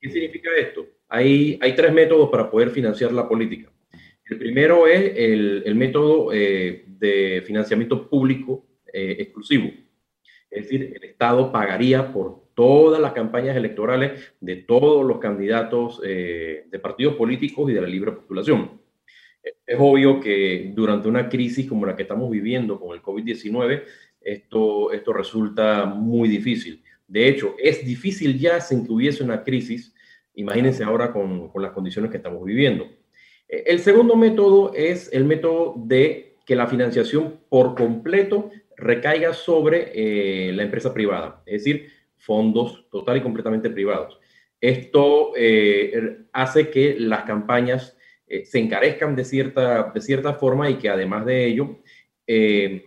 ¿Qué 0.00 0.08
significa 0.08 0.48
esto? 0.58 0.86
Hay, 1.06 1.58
hay 1.60 1.74
tres 1.74 1.92
métodos 1.92 2.30
para 2.30 2.50
poder 2.50 2.70
financiar 2.70 3.12
la 3.12 3.28
política. 3.28 3.70
El 4.24 4.38
primero 4.38 4.86
es 4.86 5.12
el, 5.16 5.62
el 5.66 5.74
método 5.74 6.32
eh, 6.32 6.86
de 6.86 7.42
financiamiento 7.44 8.08
público 8.08 8.64
eh, 8.90 9.16
exclusivo. 9.18 9.70
Es 10.50 10.62
decir, 10.62 10.94
el 10.96 11.04
Estado 11.04 11.52
pagaría 11.52 12.10
por 12.10 12.54
todas 12.54 13.02
las 13.02 13.12
campañas 13.12 13.54
electorales 13.54 14.32
de 14.40 14.56
todos 14.56 15.04
los 15.04 15.18
candidatos 15.18 16.00
eh, 16.06 16.64
de 16.70 16.78
partidos 16.78 17.16
políticos 17.16 17.68
y 17.68 17.74
de 17.74 17.82
la 17.82 17.86
libre 17.86 18.12
postulación. 18.12 18.82
Es 19.66 19.76
obvio 19.78 20.20
que 20.20 20.72
durante 20.74 21.08
una 21.08 21.28
crisis 21.28 21.68
como 21.68 21.86
la 21.86 21.94
que 21.94 22.02
estamos 22.02 22.30
viviendo 22.30 22.80
con 22.80 22.94
el 22.94 23.02
COVID-19, 23.02 23.82
esto, 24.20 24.92
esto 24.92 25.12
resulta 25.12 25.84
muy 25.84 26.28
difícil. 26.28 26.82
De 27.06 27.28
hecho, 27.28 27.54
es 27.58 27.84
difícil 27.84 28.38
ya 28.38 28.60
sin 28.60 28.86
que 28.86 28.92
hubiese 28.92 29.22
una 29.22 29.44
crisis, 29.44 29.94
imagínense 30.34 30.82
ahora 30.82 31.12
con, 31.12 31.48
con 31.50 31.62
las 31.62 31.72
condiciones 31.72 32.10
que 32.10 32.16
estamos 32.16 32.44
viviendo. 32.44 32.88
Eh, 33.48 33.64
el 33.66 33.80
segundo 33.80 34.16
método 34.16 34.72
es 34.74 35.12
el 35.12 35.24
método 35.24 35.74
de 35.76 36.36
que 36.46 36.56
la 36.56 36.66
financiación 36.66 37.40
por 37.48 37.74
completo 37.74 38.50
recaiga 38.76 39.32
sobre 39.32 39.92
eh, 39.94 40.52
la 40.52 40.62
empresa 40.62 40.92
privada. 40.92 41.42
Es 41.46 41.64
decir, 41.64 41.90
fondos 42.16 42.86
total 42.90 43.18
y 43.18 43.22
completamente 43.22 43.70
privados. 43.70 44.18
Esto 44.60 45.32
eh, 45.36 46.18
hace 46.32 46.70
que 46.70 46.96
las 46.98 47.24
campañas 47.24 47.96
eh, 48.26 48.44
se 48.44 48.58
encarezcan 48.58 49.14
de 49.16 49.24
cierta, 49.24 49.90
de 49.94 50.00
cierta 50.00 50.34
forma 50.34 50.70
y 50.70 50.76
que 50.76 50.88
además 50.88 51.26
de 51.26 51.46
ello 51.46 51.78
eh, 52.26 52.84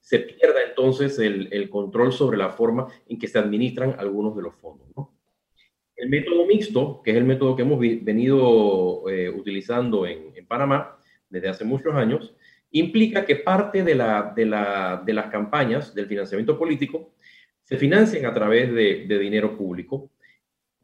se 0.00 0.20
pierda 0.20 0.62
entonces 0.68 1.18
el, 1.18 1.68
control 1.70 2.12
sobre 2.12 2.38
la 2.38 2.50
forma 2.50 2.88
en 3.08 3.18
que 3.18 3.28
se 3.28 3.38
administran 3.38 3.96
algunos 3.98 4.34
de 4.36 4.42
los 4.42 4.54
fondos. 4.56 4.88
El 5.96 6.08
método 6.08 6.46
mixto, 6.46 7.02
que 7.02 7.10
es 7.10 7.16
el 7.16 7.24
método 7.24 7.56
que 7.56 7.62
hemos 7.62 7.80
venido 7.80 9.02
utilizando 9.34 10.06
en, 10.06 10.32
Panamá 10.46 10.96
desde 11.28 11.48
hace 11.48 11.64
muchos 11.64 11.94
años, 11.94 12.34
implica 12.70 13.26
que 13.26 13.36
parte 13.36 13.82
de 13.82 13.94
las 13.94 15.30
campañas 15.30 15.94
del 15.94 16.06
financiamiento 16.06 16.58
político 16.58 17.12
se 17.68 17.76
financian 17.76 18.24
a 18.24 18.32
través 18.32 18.72
de, 18.72 19.18
dinero 19.18 19.54
público, 19.54 20.10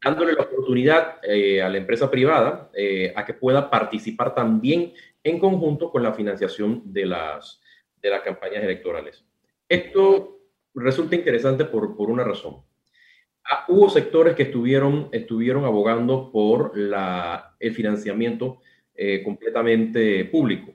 dándole 0.05 0.33
la 0.33 0.43
oportunidad 0.43 1.17
eh, 1.23 1.63
a 1.63 1.67
la 1.67 1.79
empresa 1.79 2.11
privada 2.11 2.69
eh, 2.75 3.11
a 3.15 3.25
que 3.25 3.33
pueda 3.33 3.71
participar 3.71 4.35
también 4.35 4.93
en 5.23 5.39
conjunto 5.39 5.89
con 5.89 6.03
la 6.03 6.13
financiación 6.13 6.83
de 6.85 7.07
las, 7.07 7.59
de 8.03 8.11
las 8.11 8.21
campañas 8.21 8.63
electorales. 8.63 9.25
Esto 9.67 10.41
resulta 10.75 11.15
interesante 11.15 11.65
por, 11.65 11.97
por 11.97 12.11
una 12.11 12.23
razón. 12.23 12.57
Ah, 13.49 13.65
hubo 13.67 13.89
sectores 13.89 14.35
que 14.35 14.43
estuvieron, 14.43 15.09
estuvieron 15.11 15.65
abogando 15.65 16.31
por 16.31 16.77
la, 16.77 17.55
el 17.59 17.73
financiamiento 17.73 18.59
eh, 18.93 19.23
completamente 19.23 20.25
público. 20.25 20.71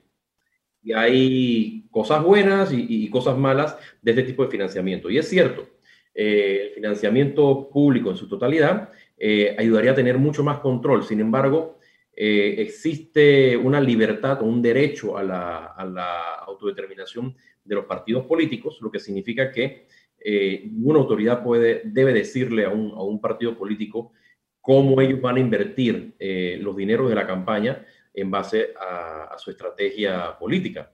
Y 0.82 0.92
hay 0.92 1.87
cosas 1.92 2.25
buenas 2.25 2.72
y, 2.72 2.84
y, 2.88 3.10
cosas 3.10 3.38
malas 3.38 3.76
de 4.02 4.10
este 4.10 4.25
tipo 4.25 4.44
de 4.44 4.50
financiamiento. 4.50 5.08
Y 5.08 5.18
es 5.18 5.28
cierto, 5.28 5.68
eh, 6.12 6.66
el 6.66 6.75
financiamiento 6.75 7.70
público 7.72 8.10
en 8.10 8.16
su 8.16 8.28
totalidad 8.28 8.90
eh, 9.20 9.54
ayudaría 9.58 9.92
a 9.92 9.94
tener 9.94 10.18
mucho 10.18 10.42
más 10.42 10.58
control. 10.60 11.04
Sin 11.04 11.20
embargo, 11.20 11.78
eh, 12.16 12.56
existe 12.58 13.56
una 13.56 13.80
libertad 13.80 14.42
o 14.42 14.46
un 14.46 14.62
derecho 14.62 15.16
a 15.16 15.22
la, 15.22 16.34
autodeterminación 16.46 17.36
de 17.64 17.74
los 17.76 17.84
partidos 17.84 18.24
políticos, 18.26 18.78
lo 18.80 18.90
que 18.90 18.98
significa 18.98 19.52
que 19.52 19.86
ninguna 20.24 20.98
autoridad 20.98 21.42
puede, 21.42 21.82
debe 21.84 22.12
decirle 22.12 22.64
a 22.64 22.70
un, 22.70 23.20
partido 23.20 23.56
político 23.56 24.12
cómo 24.60 25.00
ellos 25.00 25.20
van 25.20 25.36
a 25.36 25.40
invertir 25.40 26.14
los 26.60 26.76
dineros 26.76 27.08
de 27.08 27.14
la 27.14 27.26
campaña 27.26 27.86
en 28.12 28.30
base 28.30 28.74
a, 28.78 29.28
a 29.32 29.38
su 29.38 29.50
estrategia 29.50 30.36
política 30.38 30.92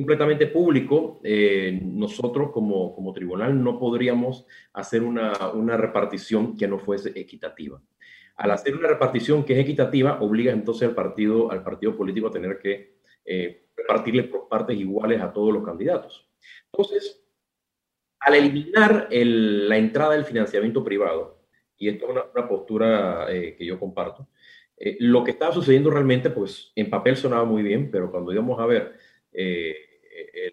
completamente 0.00 0.46
público, 0.46 1.20
eh, 1.22 1.78
nosotros 1.82 2.50
como, 2.52 2.94
como, 2.94 3.12
tribunal 3.12 3.62
no 3.62 3.78
podríamos 3.78 4.46
hacer 4.72 5.02
una, 5.02 5.50
una, 5.52 5.76
repartición 5.76 6.56
que 6.56 6.66
no 6.66 6.78
fuese 6.78 7.12
equitativa. 7.14 7.82
Al 8.36 8.50
hacer 8.50 8.74
una 8.74 8.88
repartición 8.88 9.44
que 9.44 9.52
es 9.52 9.58
equitativa, 9.58 10.20
obliga 10.22 10.52
entonces 10.52 10.88
al 10.88 10.94
partido, 10.94 11.50
al 11.50 11.62
partido 11.62 11.96
político 11.96 12.28
a 12.28 12.30
tener 12.30 12.58
que 12.58 12.96
eh, 13.26 13.66
repartirle 13.76 14.24
por 14.24 14.48
partes 14.48 14.78
iguales 14.78 15.20
a 15.20 15.32
todos 15.32 15.52
los 15.52 15.64
candidatos. 15.64 16.26
Entonces, 16.72 17.22
al 18.20 18.34
eliminar 18.34 19.08
el, 19.10 19.68
la 19.68 19.76
entrada 19.76 20.12
del 20.14 20.24
financiamiento 20.24 20.82
privado, 20.82 21.44
y 21.76 21.88
esto 21.88 22.06
es 22.06 22.12
una, 22.34 22.48
postura 22.48 23.26
eh, 23.30 23.54
que 23.56 23.66
yo 23.66 23.78
comparto, 23.78 24.28
lo 24.98 25.22
que 25.22 25.32
estaba 25.32 25.52
sucediendo 25.52 25.90
realmente, 25.90 26.30
pues 26.30 26.72
en 26.74 26.88
papel 26.88 27.14
sonaba 27.14 27.44
muy 27.44 27.62
bien, 27.62 27.90
pero 27.90 28.10
cuando 28.10 28.32
íbamos 28.32 28.58
a 28.58 28.64
ver 28.64 28.96
eh, 29.32 29.76
eh, 30.32 30.52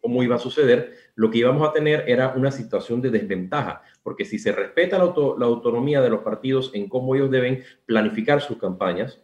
cómo 0.00 0.22
iba 0.22 0.36
a 0.36 0.38
suceder, 0.38 0.94
lo 1.14 1.30
que 1.30 1.38
íbamos 1.38 1.68
a 1.68 1.72
tener 1.72 2.04
era 2.06 2.34
una 2.36 2.50
situación 2.50 3.00
de 3.00 3.10
desventaja, 3.10 3.82
porque 4.02 4.24
si 4.24 4.38
se 4.38 4.52
respeta 4.52 4.98
la, 4.98 5.04
autonomía 5.04 6.00
de 6.00 6.10
los 6.10 6.20
partidos 6.20 6.70
en 6.74 6.88
cómo 6.88 7.14
ellos 7.14 7.30
deben 7.30 7.64
planificar 7.86 8.40
sus 8.40 8.58
campañas, 8.58 9.20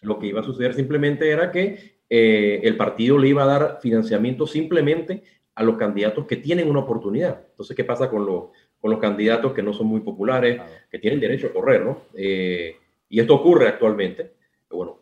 lo 0.00 0.18
que 0.18 0.28
iba 0.28 0.40
a 0.40 0.44
suceder 0.44 0.74
simplemente 0.74 1.30
era 1.30 1.52
que 1.52 1.98
eh, 2.08 2.60
el 2.62 2.76
partido 2.76 3.18
le 3.18 3.28
iba 3.28 3.42
a 3.42 3.46
dar 3.46 3.78
financiamiento 3.82 4.46
simplemente 4.46 5.22
a 5.54 5.62
los 5.62 5.76
candidatos 5.76 6.26
que 6.26 6.36
tienen 6.36 6.70
una 6.70 6.80
oportunidad. 6.80 7.44
Entonces, 7.50 7.76
¿qué 7.76 7.84
pasa 7.84 8.08
con, 8.08 8.24
con 8.26 8.90
los 8.90 8.98
candidatos 9.00 9.52
que 9.52 9.62
no 9.62 9.74
son 9.74 9.86
muy 9.86 10.00
populares, 10.00 10.60
que 10.90 10.98
tienen 10.98 11.20
derecho 11.20 11.48
a 11.48 11.52
correr, 11.52 11.84
¿no? 11.84 12.02
y 13.12 13.20
esto 13.20 13.34
ocurre 13.34 13.68
actualmente. 13.68 14.32
Bueno, 14.70 15.01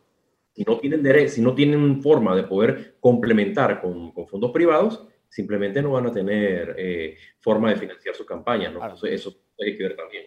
si 0.52 0.64
no 0.64 0.78
tienen 0.78 1.02
derecho, 1.02 1.34
si 1.34 1.42
no 1.42 1.54
tienen 1.54 2.02
forma 2.02 2.34
de 2.34 2.44
poder 2.44 2.96
complementar 3.00 3.80
con, 3.80 4.12
con 4.12 4.26
fondos 4.26 4.50
privados, 4.50 5.06
simplemente 5.28 5.80
no 5.80 5.92
van 5.92 6.06
a 6.06 6.12
tener 6.12 6.74
eh, 6.76 7.16
forma 7.38 7.70
de 7.70 7.76
financiar 7.76 8.14
su 8.14 8.26
campaña, 8.26 8.70
¿no? 8.70 8.80
eso 9.06 9.34
hay 9.58 9.76
que 9.76 9.82
ver 9.82 9.96
también. 9.96 10.26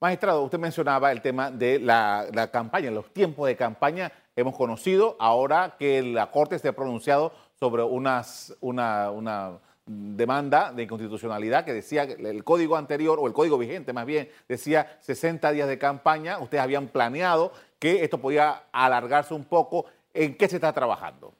Magistrado, 0.00 0.42
usted 0.42 0.58
mencionaba 0.58 1.10
el 1.10 1.22
tema 1.22 1.50
de 1.50 1.78
la, 1.78 2.26
la, 2.32 2.50
campaña, 2.50 2.90
los 2.90 3.12
tiempos 3.12 3.46
de 3.46 3.56
campaña. 3.56 4.12
Hemos 4.34 4.54
conocido 4.54 5.16
ahora 5.18 5.76
que 5.78 6.02
la 6.02 6.30
Corte 6.30 6.58
se 6.58 6.68
ha 6.68 6.76
pronunciado 6.76 7.32
sobre 7.58 7.82
unas, 7.82 8.54
una, 8.60 9.10
una 9.10 9.58
demanda 9.86 10.72
de 10.72 10.82
inconstitucionalidad 10.82 11.64
que 11.64 11.72
decía 11.72 12.06
que 12.06 12.14
el 12.14 12.44
código 12.44 12.76
anterior, 12.76 13.18
o 13.20 13.26
el 13.26 13.32
código 13.32 13.56
vigente 13.56 13.92
más 13.92 14.04
bien, 14.04 14.28
decía 14.48 14.98
60 15.00 15.52
días 15.52 15.68
de 15.68 15.78
campaña. 15.78 16.38
Ustedes 16.40 16.62
habían 16.62 16.88
planeado 16.88 17.52
que 17.78 18.02
esto 18.02 18.20
podía 18.20 18.64
alargarse 18.72 19.34
un 19.34 19.44
poco. 19.44 19.86
¿En 20.12 20.34
qué 20.34 20.48
se 20.48 20.56
está 20.56 20.72
trabajando? 20.72 21.34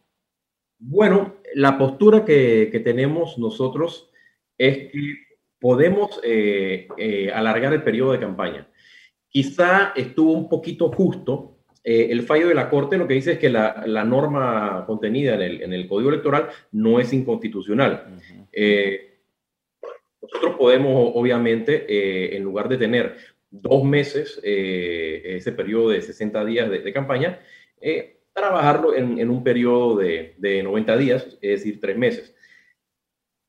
Bueno, 0.78 1.36
la 1.54 1.78
postura 1.78 2.24
que, 2.24 2.80
tenemos 2.84 3.38
nosotros 3.38 4.10
es 4.58 4.92
que 4.92 5.14
podemos 5.58 6.20
eh, 6.22 6.86
eh, 6.98 7.30
alargar 7.32 7.72
el 7.72 7.82
periodo 7.82 8.12
de 8.12 8.20
campaña. 8.20 8.68
Quizá 9.28 9.92
estuvo 9.96 10.32
un 10.32 10.48
poquito 10.48 10.90
justo. 10.92 11.56
Eh, 11.82 12.08
el 12.10 12.22
fallo 12.22 12.48
de 12.48 12.54
la 12.54 12.68
Corte 12.68 12.98
lo 12.98 13.08
que 13.08 13.14
dice 13.14 13.32
es 13.32 13.38
que 13.38 13.48
la, 13.48 14.04
norma 14.04 14.84
contenida 14.86 15.34
en 15.34 15.72
el, 15.72 15.88
Código 15.88 16.10
Electoral 16.10 16.48
no 16.72 17.00
es 17.00 17.12
inconstitucional. 17.12 18.18
nosotros 20.20 20.56
podemos, 20.58 21.12
obviamente, 21.14 22.36
en 22.36 22.42
lugar 22.42 22.68
de 22.68 22.76
tener 22.76 23.16
dos 23.50 23.84
meses, 23.84 24.40
eh, 24.42 25.36
ese 25.36 25.52
periodo 25.52 25.90
de 25.90 26.02
60 26.02 26.44
días 26.44 26.70
de, 26.70 26.92
campaña, 26.92 27.40
eh, 27.80 28.20
trabajarlo 28.32 28.94
en, 28.94 29.30
un 29.30 29.42
periodo 29.42 29.96
de, 29.96 30.34
de, 30.38 30.62
90 30.62 30.96
días, 30.96 31.38
es 31.40 31.60
decir, 31.60 31.80
tres 31.80 31.96
meses, 31.96 32.34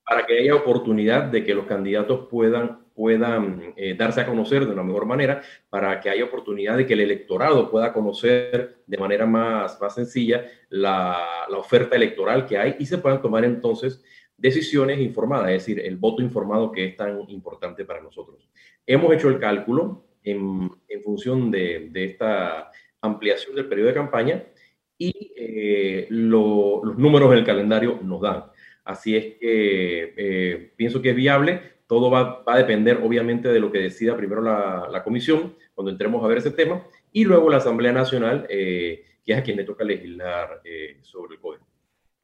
para 0.06 0.26
que 0.26 0.40
haya 0.40 0.56
oportunidad 0.56 1.24
de 1.26 1.44
que 1.44 1.54
los 1.54 1.66
candidatos 1.66 2.28
puedan 2.30 2.88
puedan 2.98 3.76
eh, 3.78 3.94
darse 3.94 4.22
a 4.22 4.26
conocer 4.26 4.66
de 4.66 4.74
una 4.74 4.82
mejor 4.82 5.06
manera 5.06 5.44
para 5.70 6.02
que 6.02 6.10
haya 6.10 6.24
oportunidad 6.24 6.76
de 6.78 6.88
que 6.88 6.94
el 6.94 7.02
electorado 7.02 7.70
pueda 7.70 7.94
conocer 7.94 8.80
de 8.88 8.98
manera 8.98 9.28
más, 9.28 9.80
más 9.80 9.94
sencilla 9.94 10.46
la, 10.70 11.16
la 11.48 11.58
oferta 11.60 11.96
electoral 11.96 12.48
que 12.48 12.58
hay 12.58 12.76
y 12.80 12.88
se 12.88 12.98
puedan 12.98 13.22
tomar 13.22 13.46
entonces 13.46 14.04
decisiones 14.38 15.00
informadas, 15.00 15.50
es 15.50 15.66
decir, 15.66 15.80
el 15.80 15.98
voto 15.98 16.22
informado 16.22 16.72
que 16.72 16.86
es 16.86 16.96
tan 16.96 17.30
importante 17.30 17.86
para 17.86 18.02
nosotros. 18.02 18.50
Hemos 18.86 19.14
hecho 19.14 19.30
el 19.30 19.40
cálculo 19.40 20.06
en, 20.24 20.70
en 20.88 21.04
función 21.04 21.50
de, 21.50 21.90
de, 21.92 22.06
esta 22.06 22.72
ampliación 23.02 23.56
del 23.56 23.68
periodo 23.68 23.88
de 23.90 23.94
campaña 23.94 24.44
y 24.98 25.34
eh, 25.36 26.08
lo, 26.10 26.82
los 26.84 26.98
números 26.98 27.32
del 27.32 27.44
calendario 27.46 28.00
nos 28.04 28.22
dan. 28.22 28.46
Así 28.84 29.16
es 29.16 29.26
que 29.38 30.14
eh, 30.16 30.72
pienso 30.76 31.02
que 31.02 31.10
es 31.10 31.16
viable. 31.16 31.78
Todo 31.88 32.10
va, 32.10 32.44
va, 32.44 32.54
a 32.54 32.58
depender, 32.58 33.00
obviamente, 33.04 33.50
de 33.50 33.60
lo 33.60 33.72
que 33.72 33.80
decida 33.80 34.16
primero 34.16 34.42
la, 34.42 34.88
la, 34.92 35.04
comisión 35.04 35.56
cuando 35.74 35.92
entremos 35.92 36.24
a 36.24 36.28
ver 36.28 36.38
ese 36.38 36.52
tema 36.52 36.84
y 37.12 37.26
luego 37.26 37.50
la 37.50 37.58
Asamblea 37.58 37.92
Nacional, 37.92 38.46
eh, 38.50 39.04
que 39.26 39.34
es 39.34 39.40
a 39.40 39.44
quien 39.44 39.58
le 39.58 39.64
toca 39.64 39.84
legislar 39.84 40.62
eh, 40.64 40.98
sobre 41.02 41.36
el 41.36 41.42
código. 41.42 41.67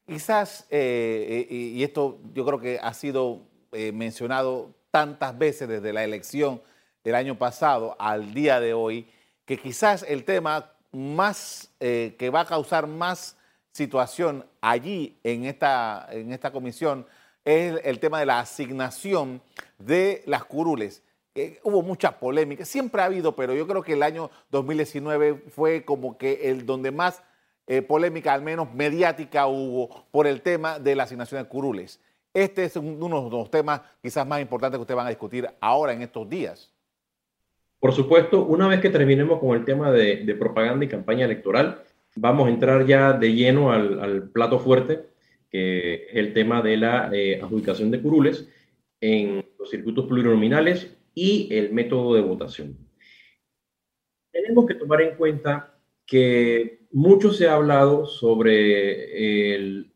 Quizás, 0.06 0.66
eh, 0.70 1.46
y 1.50 1.82
esto 1.82 2.18
yo 2.34 2.44
creo 2.44 2.60
que 2.60 2.78
ha 2.82 2.92
sido 2.94 3.40
eh, 3.72 3.90
mencionado 3.92 4.74
tantas 4.90 5.36
veces 5.36 5.68
desde 5.68 5.92
la 5.92 6.04
elección 6.04 6.62
del 7.02 7.16
año 7.16 7.36
pasado 7.36 7.96
al 7.98 8.32
día 8.32 8.60
de 8.60 8.74
hoy, 8.74 9.08
que 9.44 9.58
quizás 9.58 10.04
el 10.08 10.24
tema 10.24 10.70
más 10.92 11.70
eh, 11.80 12.14
que 12.18 12.30
va 12.30 12.40
a 12.40 12.46
causar 12.46 12.86
más 12.86 13.36
situación 13.72 14.46
allí 14.60 15.18
en 15.24 15.44
esta, 15.44 16.06
en 16.10 16.32
esta 16.32 16.52
comisión 16.52 17.06
es 17.44 17.80
el, 17.84 17.98
tema 17.98 18.20
de 18.20 18.26
la 18.26 18.38
asignación 18.38 19.42
de 19.78 20.22
las 20.26 20.44
curules. 20.44 21.02
Eh, 21.34 21.58
hubo 21.64 21.82
mucha 21.82 22.18
polémica, 22.18 22.64
siempre 22.64 23.02
ha 23.02 23.06
habido, 23.06 23.34
pero 23.34 23.54
yo 23.54 23.66
creo 23.66 23.82
que 23.82 23.94
el 23.94 24.02
año 24.04 24.30
2019 24.50 25.46
fue 25.50 25.84
como 25.84 26.16
que 26.16 26.48
el 26.50 26.64
donde 26.64 26.92
más 26.92 27.22
eh, 27.66 27.82
polémica, 27.82 28.34
al 28.34 28.42
menos 28.42 28.72
mediática, 28.74 29.46
hubo 29.46 30.06
por 30.10 30.26
el 30.26 30.42
tema 30.42 30.78
de 30.78 30.94
la 30.94 31.04
asignación 31.04 31.42
de 31.42 31.48
curules. 31.48 32.00
Este 32.32 32.64
es 32.64 32.76
uno 32.76 33.24
de 33.24 33.30
los 33.30 33.50
temas 33.50 33.80
quizás 34.02 34.26
más 34.26 34.40
importantes 34.40 34.78
que 34.78 34.82
ustedes 34.82 34.96
van 34.96 35.06
a 35.06 35.10
discutir 35.10 35.48
ahora 35.60 35.92
en 35.92 36.02
estos 36.02 36.28
días. 36.28 36.72
Por 37.78 37.92
supuesto, 37.92 38.44
una 38.44 38.66
vez 38.66 38.80
que 38.80 38.90
terminemos 38.90 39.38
con 39.38 39.56
el 39.56 39.64
tema 39.64 39.92
de, 39.92 40.24
de 40.24 40.34
propaganda 40.34 40.84
y 40.84 40.88
campaña 40.88 41.26
electoral, 41.26 41.82
vamos 42.16 42.46
a 42.46 42.50
entrar 42.50 42.86
ya 42.86 43.12
de 43.12 43.34
lleno 43.34 43.72
al, 43.72 44.30
plato 44.30 44.58
fuerte, 44.58 45.06
que 45.50 46.06
es 46.10 46.16
el 46.16 46.32
tema 46.32 46.62
de 46.62 46.76
la 46.76 47.10
eh, 47.12 47.40
adjudicación 47.40 47.90
de 47.90 48.00
curules 48.00 48.48
en 49.00 49.44
los 49.58 49.70
circuitos 49.70 50.06
plurinominales 50.06 50.96
y 51.14 51.48
el 51.54 51.72
método 51.72 52.14
de 52.14 52.22
votación. 52.22 52.76
Tenemos 54.32 54.66
que 54.66 54.74
tomar 54.74 55.00
en 55.02 55.16
cuenta 55.16 55.73
que 56.06 56.86
mucho 56.92 57.32
se 57.32 57.48
ha 57.48 57.54
hablado 57.54 58.06
sobre 58.06 59.54
el 59.54 59.92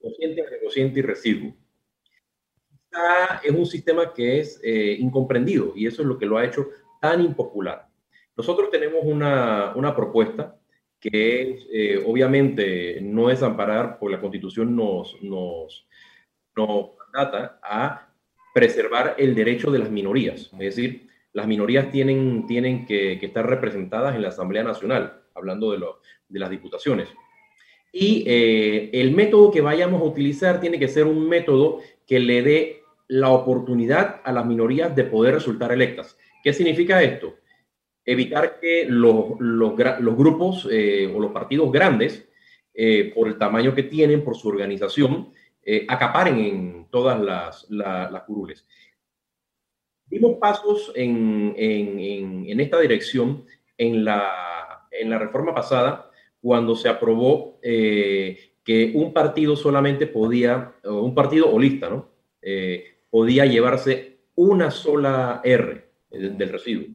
cociente, 0.00 0.44
recociente 0.48 0.98
y 1.00 1.02
residuo. 1.02 1.54
Es 3.42 3.50
un 3.50 3.66
sistema 3.66 4.12
que 4.12 4.40
es 4.40 4.60
eh, 4.62 4.96
incomprendido 5.00 5.72
y 5.74 5.86
eso 5.86 6.02
es 6.02 6.08
lo 6.08 6.18
que 6.18 6.26
lo 6.26 6.36
ha 6.36 6.44
hecho 6.44 6.68
tan 7.00 7.20
impopular. 7.20 7.88
Nosotros 8.36 8.70
tenemos 8.70 9.00
una, 9.04 9.72
una 9.74 9.96
propuesta 9.96 10.56
que 11.00 11.58
eh, 11.72 12.02
obviamente 12.06 12.98
no 13.00 13.30
es 13.30 13.42
amparar, 13.42 13.98
porque 13.98 14.16
la 14.16 14.20
Constitución 14.20 14.74
nos, 14.74 15.20
nos, 15.22 15.86
nos 16.56 16.90
trata 17.12 17.58
a 17.62 18.08
preservar 18.54 19.14
el 19.18 19.34
derecho 19.34 19.70
de 19.70 19.80
las 19.80 19.90
minorías. 19.90 20.50
Es 20.52 20.76
decir, 20.76 21.08
las 21.32 21.46
minorías 21.46 21.90
tienen, 21.90 22.46
tienen 22.46 22.86
que, 22.86 23.18
que 23.18 23.26
estar 23.26 23.46
representadas 23.46 24.14
en 24.14 24.22
la 24.22 24.28
Asamblea 24.28 24.62
Nacional 24.62 25.23
hablando 25.34 25.72
de, 25.72 25.78
lo, 25.78 26.00
de 26.28 26.38
las 26.38 26.50
diputaciones. 26.50 27.08
Y 27.92 28.24
eh, 28.26 28.90
el 28.92 29.12
método 29.12 29.50
que 29.50 29.60
vayamos 29.60 30.00
a 30.00 30.04
utilizar 30.04 30.60
tiene 30.60 30.78
que 30.78 30.88
ser 30.88 31.04
un 31.04 31.28
método 31.28 31.80
que 32.06 32.18
le 32.18 32.42
dé 32.42 32.82
la 33.08 33.30
oportunidad 33.30 34.20
a 34.24 34.32
las 34.32 34.46
minorías 34.46 34.96
de 34.96 35.04
poder 35.04 35.34
resultar 35.34 35.70
electas. 35.72 36.18
¿Qué 36.42 36.52
significa 36.52 37.02
esto? 37.02 37.36
Evitar 38.04 38.58
que 38.60 38.86
los, 38.88 39.38
los, 39.38 39.74
los 40.00 40.16
grupos 40.16 40.68
eh, 40.70 41.12
o 41.14 41.20
los 41.20 41.30
partidos 41.32 41.70
grandes, 41.70 42.28
eh, 42.74 43.12
por 43.14 43.28
el 43.28 43.38
tamaño 43.38 43.74
que 43.74 43.84
tienen, 43.84 44.24
por 44.24 44.36
su 44.36 44.48
organización, 44.48 45.32
eh, 45.62 45.86
acaparen 45.88 46.38
en 46.38 46.86
todas 46.90 47.20
las, 47.20 47.66
la, 47.70 48.10
las 48.10 48.22
curules. 48.24 48.66
Dimos 50.06 50.36
pasos 50.38 50.92
en, 50.94 51.54
en, 51.56 51.98
en, 51.98 52.44
en 52.48 52.60
esta 52.60 52.78
dirección 52.80 53.46
en 53.78 54.04
la 54.04 54.63
en 55.00 55.10
la 55.10 55.18
reforma 55.18 55.54
pasada 55.54 56.10
cuando 56.40 56.76
se 56.76 56.88
aprobó 56.88 57.58
eh, 57.62 58.54
que 58.64 58.92
un 58.94 59.12
partido 59.12 59.56
solamente 59.56 60.06
podía, 60.06 60.74
un 60.84 61.14
partido 61.14 61.52
o 61.52 61.58
lista, 61.58 61.90
¿no? 61.90 62.10
Eh, 62.40 62.96
podía 63.10 63.44
llevarse 63.44 64.18
una 64.34 64.70
sola 64.70 65.40
R 65.44 65.84
del, 66.10 66.48
residuo. 66.48 66.88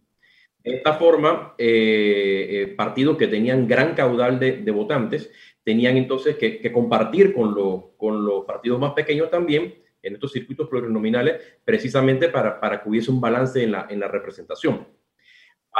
De 0.64 0.76
esta 0.76 0.94
forma, 0.94 1.54
eh, 1.58 2.48
eh, 2.50 2.68
partidos 2.76 3.18
que 3.18 3.28
tenían 3.28 3.68
gran 3.68 3.94
caudal 3.94 4.40
de, 4.40 4.72
votantes 4.72 5.32
tenían 5.64 5.98
entonces 5.98 6.36
que, 6.36 6.60
que 6.60 6.72
compartir 6.72 7.34
con, 7.34 7.54
lo, 7.54 7.94
con, 7.98 8.26
los 8.26 8.46
partidos 8.46 8.80
más 8.80 8.94
pequeños 8.94 9.30
también 9.30 9.76
en 10.02 10.14
estos 10.14 10.32
circuitos 10.32 10.68
plurinominales, 10.68 11.42
precisamente 11.64 12.30
para, 12.30 12.60
para 12.60 12.82
que 12.82 12.90
hubiese 12.90 13.12
un 13.12 13.22
balance 13.22 13.62
en 13.62 13.74
la, 13.74 13.88
en 13.90 14.00
la 14.00 14.08
representación 14.08 14.88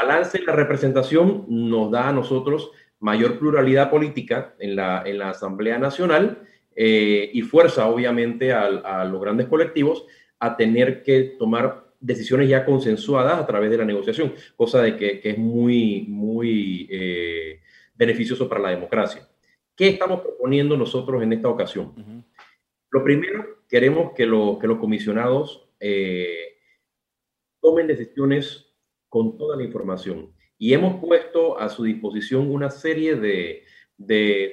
balance 0.02 0.38
en 0.38 0.46
la 0.46 0.54
representación 0.54 1.46
nos 1.48 1.92
da 1.92 2.10
a 2.10 2.14
nosotros 2.14 2.72
mayor 3.00 3.38
pluralidad 3.40 3.90
política 3.90 4.56
en 4.60 4.76
la, 4.76 5.04
en 5.06 5.18
la 5.18 5.30
Asamblea 5.30 5.78
Nacional 5.78 6.44
eh, 6.76 7.30
y 7.34 7.42
fuerza, 7.42 7.88
obviamente, 7.88 8.54
a, 8.54 8.66
a, 8.66 9.06
los 9.06 9.22
grandes 9.22 9.48
colectivos 9.48 10.06
a 10.40 10.56
tener 10.56 11.04
que 11.04 11.36
tomar 11.38 11.90
decisiones 12.00 12.48
ya 12.48 12.66
consensuadas 12.66 13.40
a 13.40 13.46
través 13.46 13.70
de 13.70 13.78
la 13.78 13.86
negociación, 13.86 14.34
cosa 14.56 14.82
de 14.82 14.96
que, 14.96 15.20
que 15.20 15.32
es 15.32 15.38
muy, 15.38 16.06
muy 16.08 16.88
eh, 16.90 17.60
beneficioso 17.96 18.48
para 18.48 18.62
la 18.62 18.70
democracia. 18.70 19.28
¿Qué 19.76 19.90
estamos 19.90 20.22
proponiendo 20.22 20.78
nosotros 20.78 21.22
en 21.22 21.34
esta 21.34 21.50
ocasión? 21.50 21.94
Uh 21.98 22.00
-huh. 22.00 22.24
Lo 22.92 23.04
primero, 23.04 23.64
queremos 23.68 24.14
que, 24.16 24.26
lo, 24.26 24.58
que 24.60 24.68
los 24.68 24.80
comisionados 24.80 25.70
eh, 25.80 26.58
tomen 27.62 27.88
decisiones 27.88 28.69
con 29.10 29.38
toda 29.38 29.58
la 29.58 29.64
información. 29.64 30.32
Y 30.58 30.74
hemos 30.74 31.00
puesto 31.04 31.60
a 31.60 31.70
su 31.70 31.84
disposición 31.84 32.50
una 32.52 32.70
serie 32.70 33.16
de, 33.16 33.64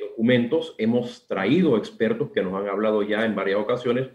documentos, 0.01 0.75
hemos 0.79 1.27
traído 1.27 1.77
expertos 1.77 2.31
que 2.33 2.43
nos 2.43 2.55
han 2.55 2.69
hablado 2.69 3.03
ya 3.03 3.25
en 3.25 3.35
varias 3.35 3.61
ocasiones 3.61 4.09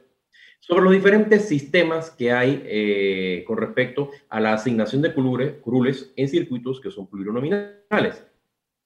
sobre 0.60 0.84
los 0.84 0.94
diferentes 0.94 1.48
sistemas 1.48 2.12
que 2.12 2.32
hay 2.32 2.62
eh, 2.66 3.44
con 3.48 3.58
respecto 3.58 4.12
a 4.30 4.40
la 4.40 4.54
asignación 4.54 5.02
de 5.02 5.14
curules 5.14 6.14
en 6.16 6.28
circuitos 6.28 6.80
que 6.80 6.92
son 6.92 7.10
plurinominales. 7.10 8.26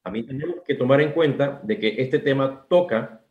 También 0.03 0.27
tenemos 0.27 0.57
que 0.65 0.75
tomar 0.75 1.01
en 1.01 1.11
cuenta 1.11 1.59
de 1.63 1.79
que 1.79 1.95
este 1.97 2.19
tema 2.19 2.65
toca 2.69 3.25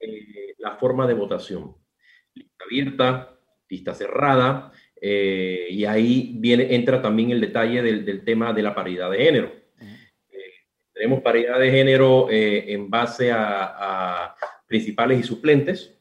eh, 0.00 0.54
la 0.58 0.76
forma 0.76 1.06
de 1.06 1.14
votación. 1.14 1.76
Lista 2.34 2.64
abierta, 2.64 3.38
lista 3.68 3.94
cerrada, 3.94 4.72
eh, 5.00 5.68
y 5.70 5.84
ahí 5.84 6.34
viene, 6.36 6.74
entra 6.74 7.00
también 7.00 7.30
el 7.30 7.40
detalle 7.40 7.82
del, 7.82 8.04
del 8.04 8.22
tema 8.22 8.52
de 8.52 8.62
la 8.62 8.74
paridad 8.74 9.10
de 9.10 9.18
género. 9.18 9.52
Eh, 10.30 10.52
tenemos 10.92 11.22
paridad 11.22 11.58
de 11.58 11.70
género 11.70 12.28
eh, 12.30 12.72
en 12.72 12.90
base 12.90 13.32
a, 13.32 14.26
a, 14.26 14.36
principales 14.66 15.18
y 15.18 15.22
suplentes, 15.22 15.98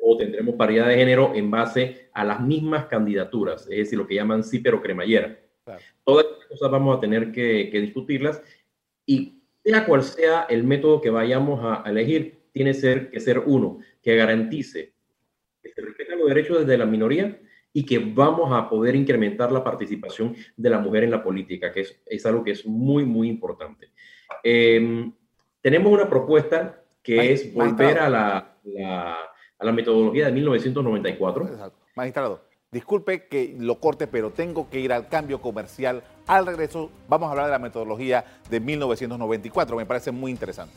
o 0.00 0.16
tendremos 0.16 0.54
paridad 0.54 0.88
de 0.88 0.96
género 0.96 1.32
en 1.34 1.50
base 1.50 2.08
a 2.12 2.24
las 2.24 2.40
mismas 2.40 2.86
candidaturas, 2.86 3.62
es 3.70 3.78
decir, 3.78 3.98
lo 3.98 4.06
que 4.06 4.14
llaman 4.14 4.42
sí 4.42 4.58
pero 4.58 4.82
cremallera. 4.82 5.38
Claro. 5.64 5.82
Todas 6.02 6.26
estas 6.26 6.46
cosas 6.46 6.70
vamos 6.70 6.96
a 6.96 7.00
tener 7.00 7.30
que, 7.30 7.68
que, 7.70 7.80
discutirlas 7.80 8.42
y 9.04 9.42
sea 9.62 9.84
cual 9.84 10.02
sea 10.02 10.46
el 10.48 10.64
método 10.64 11.00
que 11.00 11.10
vayamos 11.10 11.62
a, 11.62 11.86
a 11.86 11.90
elegir, 11.90 12.38
tiene 12.52 12.72
ser, 12.72 13.10
que 13.10 13.20
ser 13.20 13.40
uno 13.40 13.80
que 14.02 14.16
garantice 14.16 14.94
que 15.62 15.70
se 15.70 15.80
respeten 15.80 16.18
los 16.18 16.28
derechos 16.28 16.66
de 16.66 16.78
la 16.78 16.86
minoría, 16.86 17.38
y 17.72 17.84
que 17.84 17.98
vamos 17.98 18.52
a 18.52 18.68
poder 18.68 18.96
incrementar 18.96 19.52
la 19.52 19.62
participación 19.62 20.34
de 20.56 20.70
la 20.70 20.78
mujer 20.78 21.04
en 21.04 21.10
la 21.10 21.22
política, 21.22 21.72
que 21.72 21.80
es, 21.80 22.00
es 22.06 22.26
algo 22.26 22.42
que 22.42 22.52
es 22.52 22.66
muy, 22.66 23.04
muy 23.04 23.28
importante. 23.28 23.90
Eh, 24.42 25.10
tenemos 25.60 25.92
una 25.92 26.08
propuesta 26.08 26.82
que 27.02 27.32
es 27.32 27.52
volver 27.52 27.98
a 27.98 28.08
la, 28.08 28.56
la, 28.64 29.16
a 29.58 29.64
la, 29.64 29.72
metodología 29.72 30.26
de 30.26 30.32
1994. 30.32 31.48
Exacto. 31.48 31.78
Magistrado, 31.94 32.42
disculpe 32.70 33.26
que 33.28 33.56
lo 33.58 33.80
corte, 33.80 34.06
pero 34.06 34.30
tengo 34.30 34.68
que 34.68 34.80
ir 34.80 34.92
al 34.92 35.08
cambio 35.08 35.40
comercial. 35.40 36.02
Al 36.26 36.46
regreso 36.46 36.90
vamos 37.08 37.28
a 37.28 37.30
hablar 37.30 37.46
de 37.46 37.52
la 37.52 37.58
metodología 37.58 38.24
de 38.50 38.60
1994, 38.60 39.76
me 39.76 39.86
parece 39.86 40.10
muy 40.10 40.30
interesante. 40.30 40.74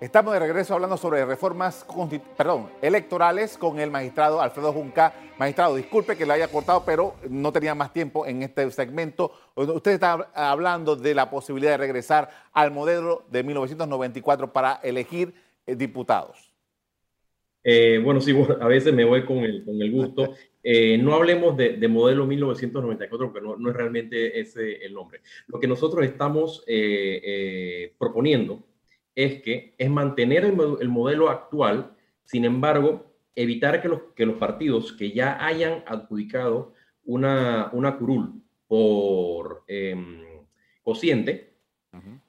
Estamos 0.00 0.32
de 0.32 0.40
regreso 0.40 0.72
hablando 0.72 0.96
sobre 0.96 1.26
reformas 1.26 1.84
perdón, 2.34 2.70
electorales 2.80 3.58
con 3.58 3.78
el 3.78 3.90
magistrado 3.90 4.40
Alfredo 4.40 4.72
Junca. 4.72 5.12
Magistrado, 5.38 5.76
disculpe 5.76 6.16
que 6.16 6.24
le 6.24 6.32
haya 6.32 6.48
cortado, 6.48 6.84
pero 6.86 7.16
no 7.28 7.52
tenía 7.52 7.74
más 7.74 7.92
tiempo 7.92 8.26
en 8.26 8.42
este 8.42 8.70
segmento. 8.70 9.30
Usted 9.54 9.92
está 9.92 10.30
hablando 10.34 10.96
de 10.96 11.14
la 11.14 11.28
posibilidad 11.28 11.72
de 11.72 11.76
regresar 11.76 12.30
al 12.54 12.70
modelo 12.70 13.24
de 13.30 13.42
1994 13.42 14.50
para 14.50 14.80
elegir 14.82 15.34
eh, 15.66 15.76
diputados. 15.76 16.50
Eh, 17.62 18.00
bueno, 18.02 18.22
sí, 18.22 18.34
a 18.60 18.66
veces 18.68 18.94
me 18.94 19.04
voy 19.04 19.26
con 19.26 19.38
el, 19.40 19.66
con 19.66 19.82
el 19.82 19.92
gusto. 19.92 20.32
Eh, 20.62 20.98
no 20.98 21.14
hablemos 21.14 21.56
de, 21.56 21.88
modelo 21.88 22.26
1994 22.26 23.32
porque 23.32 23.40
no, 23.40 23.70
es 23.70 23.74
realmente 23.74 24.38
ese 24.38 24.84
el 24.84 24.92
nombre. 24.92 25.22
Lo 25.46 25.58
que 25.58 25.66
nosotros 25.66 26.04
estamos 26.04 26.62
proponiendo 27.96 28.62
es 29.14 29.42
que 29.42 29.74
es 29.78 29.90
mantener 29.90 30.44
el, 30.44 30.88
modelo 30.88 31.28
actual, 31.28 31.92
sin 32.24 32.44
embargo, 32.44 33.12
evitar 33.34 33.82
que 33.82 33.88
los, 33.88 34.00
que 34.14 34.26
los 34.26 34.36
partidos 34.36 34.92
que 34.92 35.12
ya 35.12 35.44
hayan 35.44 35.84
adjudicado 35.86 36.72
una, 37.04 37.70
una 37.72 37.96
curul 37.96 38.42
por 38.66 39.64
em, 39.66 40.22
cociente, 40.82 41.50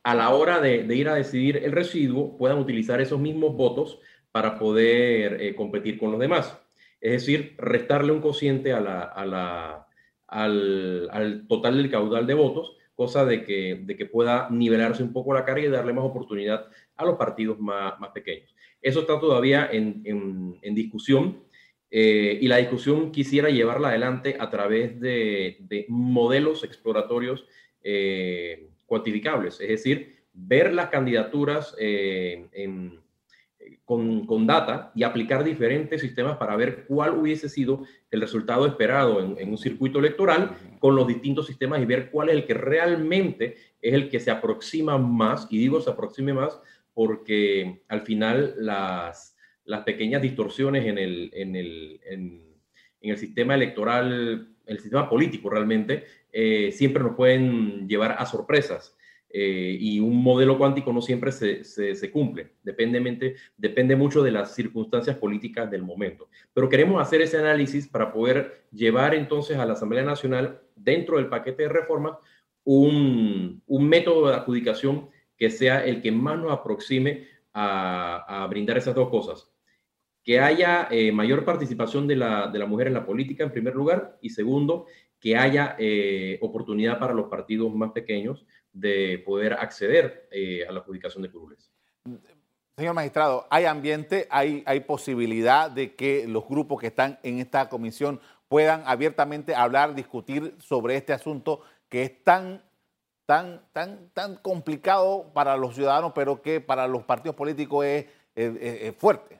a 0.03 0.15
la 0.15 0.29
hora 0.31 0.59
de, 0.59 0.83
ir 0.95 1.07
a 1.07 1.13
decidir 1.13 1.57
el 1.57 1.71
residuo, 1.71 2.35
puedan 2.35 2.57
utilizar 2.57 2.99
esos 2.99 3.19
mismos 3.19 3.55
votos 3.55 3.99
para 4.31 4.57
poder 4.57 5.39
eh, 5.39 5.55
competir 5.55 5.99
con 5.99 6.11
los 6.11 6.19
demás. 6.19 6.57
Es 6.99 7.11
decir, 7.11 7.55
restarle 7.57 8.11
un 8.11 8.21
cociente 8.21 8.73
a 8.73 8.79
la, 8.79 9.87
al, 10.27 11.09
al 11.11 11.47
total 11.47 11.77
del 11.77 11.91
caudal 11.91 12.25
de 12.25 12.33
votos 12.33 12.77
cosa 13.01 13.25
de 13.25 13.43
que, 13.43 13.81
de 13.83 13.95
que 13.95 14.05
pueda 14.05 14.47
nivelarse 14.51 15.01
un 15.01 15.11
poco 15.11 15.33
la 15.33 15.43
carga 15.43 15.65
y 15.65 15.69
darle 15.69 15.91
más 15.91 16.05
oportunidad 16.05 16.67
a 16.95 17.03
los 17.03 17.15
partidos 17.17 17.59
más, 17.59 17.99
más 17.99 18.11
pequeños. 18.11 18.53
Eso 18.79 18.99
está 18.99 19.19
todavía 19.19 19.67
en, 19.71 20.03
en, 20.61 20.75
discusión 20.75 21.43
eh, 21.89 22.37
y 22.39 22.47
la 22.47 22.57
discusión 22.57 23.11
quisiera 23.11 23.49
llevarla 23.49 23.87
adelante 23.87 24.37
a 24.39 24.51
través 24.51 24.99
de, 24.99 25.57
de 25.61 25.87
modelos 25.89 26.63
exploratorios 26.63 27.47
eh, 27.81 28.69
cuantificables, 28.85 29.59
es 29.59 29.69
decir, 29.69 30.17
ver 30.31 30.71
las 30.71 30.89
candidaturas 30.89 31.75
eh, 31.79 32.49
en 32.51 32.99
con, 33.85 34.47
data 34.47 34.91
y 34.95 35.03
aplicar 35.03 35.43
diferentes 35.43 35.99
sistemas 35.99 36.37
para 36.37 36.55
ver 36.55 36.85
cuál 36.87 37.17
hubiese 37.17 37.49
sido 37.49 37.83
el 38.09 38.21
resultado 38.21 38.65
esperado 38.65 39.35
en, 39.37 39.49
un 39.49 39.57
circuito 39.57 39.99
electoral 39.99 40.55
con 40.79 40.95
los 40.95 41.07
distintos 41.07 41.47
sistemas 41.47 41.81
y 41.81 41.85
ver 41.85 42.09
cuál 42.09 42.29
es 42.29 42.35
el 42.35 42.45
que 42.45 42.53
realmente 42.53 43.57
es 43.81 43.93
el 43.93 44.09
que 44.09 44.21
se 44.21 44.31
aproxima 44.31 44.97
más, 44.97 45.47
y 45.49 45.57
digo 45.57 45.81
se 45.81 45.89
aproxime 45.89 46.33
más 46.33 46.59
porque 46.93 47.81
al 47.89 48.01
final 48.01 48.53
las, 48.57 49.35
las 49.65 49.83
pequeñas 49.83 50.21
distorsiones 50.21 50.85
en 50.85 50.97
el, 50.97 51.29
en 51.33 51.55
el, 51.55 51.99
en, 52.05 52.41
el 53.01 53.17
sistema 53.17 53.55
electoral, 53.55 54.47
el 54.65 54.79
sistema 54.79 55.09
político 55.09 55.49
realmente, 55.49 56.05
eh, 56.31 56.71
siempre 56.71 57.03
nos 57.03 57.15
pueden 57.15 57.89
llevar 57.89 58.15
a 58.17 58.25
sorpresas. 58.25 58.95
Eh, 59.33 59.77
y 59.79 59.99
un 59.99 60.21
modelo 60.21 60.57
cuántico 60.57 60.91
no 60.91 61.01
siempre 61.01 61.31
se, 61.31 61.63
se, 61.63 62.11
cumple, 62.11 62.51
depende, 62.63 63.35
depende 63.55 63.95
mucho 63.95 64.21
de 64.23 64.31
las 64.31 64.53
circunstancias 64.53 65.15
políticas 65.17 65.71
del 65.71 65.83
momento. 65.83 66.27
Pero 66.53 66.67
queremos 66.67 67.01
hacer 67.01 67.21
ese 67.21 67.37
análisis 67.37 67.87
para 67.87 68.11
poder 68.11 68.65
llevar 68.71 69.15
entonces 69.15 69.57
a 69.57 69.65
la 69.65 69.73
Asamblea 69.73 70.03
Nacional, 70.03 70.61
dentro 70.75 71.17
del 71.17 71.29
paquete 71.29 71.63
de 71.63 71.69
reformas, 71.69 72.17
un, 72.63 73.61
un 73.65 73.87
método 73.87 74.27
de 74.27 74.35
adjudicación 74.35 75.09
que 75.37 75.49
sea 75.49 75.85
el 75.85 76.01
que 76.01 76.11
más 76.11 76.37
nos 76.37 76.51
aproxime 76.51 77.27
a, 77.53 78.43
a 78.43 78.47
brindar 78.47 78.77
esas 78.77 78.95
dos 78.95 79.09
cosas. 79.09 79.49
Que 80.23 80.39
haya 80.39 80.87
eh, 80.91 81.11
mayor 81.11 81.45
participación 81.45 82.05
de 82.05 82.15
la, 82.17 82.47
de 82.47 82.59
la 82.59 82.65
mujer 82.65 82.87
en 82.87 82.93
la 82.93 83.05
política, 83.05 83.43
en 83.43 83.51
primer 83.51 83.75
lugar, 83.75 84.17
y 84.21 84.29
segundo, 84.29 84.85
que 85.19 85.37
haya 85.37 85.75
eh, 85.79 86.37
oportunidad 86.41 86.99
para 86.99 87.13
los 87.13 87.29
partidos 87.29 87.73
más 87.73 87.91
pequeños 87.91 88.45
de 88.73 89.21
poder 89.25 89.53
acceder 89.53 90.27
eh, 90.31 90.65
a 90.67 90.71
la 90.71 90.79
adjudicación 90.79 91.23
de 91.23 91.31
curules. 91.31 91.71
Señor 92.77 92.95
magistrado, 92.95 93.47
¿hay 93.49 93.65
ambiente, 93.65 94.27
hay, 94.29 94.63
hay 94.65 94.79
posibilidad 94.81 95.69
de 95.69 95.93
que 95.95 96.25
los 96.27 96.47
grupos 96.47 96.79
que 96.79 96.87
están 96.87 97.19
en 97.21 97.39
esta 97.39 97.69
comisión 97.69 98.19
puedan 98.47 98.83
abiertamente 98.85 99.53
hablar, 99.55 99.93
discutir 99.93 100.55
sobre 100.59 100.95
este 100.95 101.13
asunto 101.13 101.61
que 101.89 102.03
es 102.03 102.23
tan, 102.23 102.63
tan, 103.25 103.61
tan, 103.73 104.09
tan 104.13 104.35
complicado 104.37 105.31
para 105.33 105.57
los 105.57 105.75
ciudadanos, 105.75 106.13
pero 106.15 106.41
que 106.41 106.59
para 106.59 106.87
los 106.87 107.03
partidos 107.03 107.35
políticos 107.35 107.85
es, 107.85 108.05
fuerte? 108.97 109.39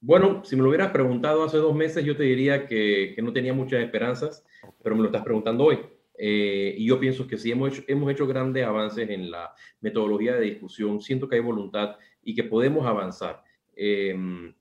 Bueno, 0.00 0.44
si 0.44 0.54
me 0.54 0.62
lo 0.62 0.68
hubieras 0.68 0.92
preguntado 0.92 1.44
hace 1.44 1.56
dos 1.56 1.74
meses, 1.74 2.04
yo 2.04 2.14
te 2.16 2.24
diría 2.24 2.66
que, 2.66 3.14
que 3.16 3.22
no 3.22 3.32
tenía 3.32 3.54
muchas 3.54 3.82
esperanzas, 3.82 4.44
pero 4.82 4.94
me 4.94 5.00
lo 5.02 5.08
estás 5.08 5.24
preguntando 5.24 5.64
hoy. 5.64 5.80
Eh, 6.16 6.74
y 6.78 6.86
yo 6.86 7.00
pienso 7.00 7.26
que 7.26 7.36
sí 7.36 7.50
hemos 7.50 7.72
hecho, 7.72 7.82
hemos 7.88 8.10
hecho 8.10 8.26
grandes 8.26 8.64
avances 8.64 9.08
en 9.10 9.30
la 9.30 9.54
metodología 9.80 10.34
de 10.34 10.42
discusión. 10.42 11.00
Siento 11.00 11.28
que 11.28 11.36
hay 11.36 11.42
voluntad 11.42 11.96
y 12.22 12.34
que 12.34 12.44
podemos 12.44 12.86
avanzar. 12.86 13.42
Em, 13.76 14.54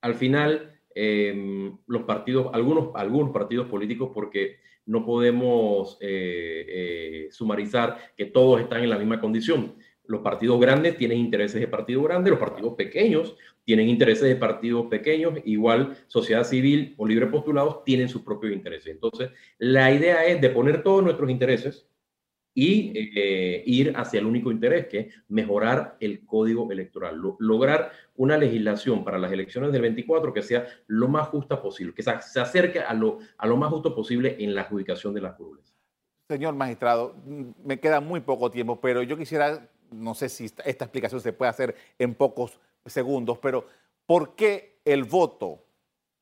al 0.00 0.14
final, 0.14 0.80
em, 0.94 1.76
los 1.86 2.02
partidos, 2.02 2.48
algunos, 2.52 2.90
algunos 2.94 3.30
partidos 3.30 3.68
políticos, 3.68 4.10
porque 4.12 4.58
no 4.86 5.04
podemos 5.04 5.98
eh, 6.00 6.64
eh, 6.68 7.28
sumarizar 7.30 8.14
que 8.16 8.24
todos 8.24 8.60
están 8.60 8.82
en 8.82 8.90
la 8.90 8.98
misma 8.98 9.20
condición. 9.20 9.76
Los 10.08 10.22
partidos 10.22 10.58
grandes 10.58 10.96
tienen 10.96 11.18
intereses 11.18 11.60
de 11.60 11.68
partidos 11.68 12.02
grandes, 12.02 12.30
los 12.30 12.40
partidos 12.40 12.74
pequeños 12.74 13.36
tienen 13.64 13.90
intereses 13.90 14.26
de 14.26 14.34
partidos 14.34 14.86
pequeños, 14.86 15.34
igual 15.44 15.94
sociedad 16.06 16.44
civil 16.44 16.94
o 16.96 17.06
libre 17.06 17.26
postulados 17.26 17.84
tienen 17.84 18.08
sus 18.08 18.22
propios 18.22 18.54
intereses. 18.54 18.86
Entonces, 18.94 19.30
la 19.58 19.92
idea 19.92 20.24
es 20.24 20.40
de 20.40 20.48
poner 20.48 20.82
todos 20.82 21.04
nuestros 21.04 21.28
intereses 21.28 21.86
y 22.54 22.92
eh, 23.14 23.62
ir 23.66 23.92
hacia 23.94 24.20
el 24.20 24.26
único 24.26 24.50
interés, 24.50 24.86
que 24.86 24.98
es 24.98 25.14
mejorar 25.28 25.98
el 26.00 26.24
código 26.24 26.72
electoral, 26.72 27.20
lograr 27.38 27.92
una 28.16 28.38
legislación 28.38 29.04
para 29.04 29.18
las 29.18 29.30
elecciones 29.30 29.70
del 29.70 29.82
24 29.82 30.32
que 30.32 30.42
sea 30.42 30.66
lo 30.86 31.06
más 31.08 31.28
justa 31.28 31.60
posible, 31.60 31.92
que 31.92 32.02
se, 32.02 32.10
acerque 32.10 32.80
a 32.80 32.94
lo, 32.94 33.18
a 33.36 33.46
lo 33.46 33.58
más 33.58 33.70
justo 33.70 33.94
posible 33.94 34.36
en 34.40 34.54
la 34.54 34.62
adjudicación 34.62 35.12
de 35.12 35.20
las 35.20 35.34
curules. 35.34 35.74
Señor 36.26 36.54
magistrado, 36.54 37.14
me 37.62 37.78
queda 37.78 38.00
muy 38.00 38.20
poco 38.20 38.50
tiempo, 38.50 38.80
pero 38.80 39.02
yo 39.02 39.18
quisiera 39.18 39.68
no 39.90 40.14
sé 40.14 40.28
si 40.28 40.44
esta, 40.44 40.62
explicación 40.64 41.20
se 41.20 41.32
puede 41.32 41.50
hacer 41.50 41.74
en 41.98 42.14
pocos 42.14 42.58
segundos, 42.86 43.38
pero 43.38 43.66
¿por 44.06 44.34
qué 44.34 44.80
el 44.84 45.04
voto, 45.04 45.64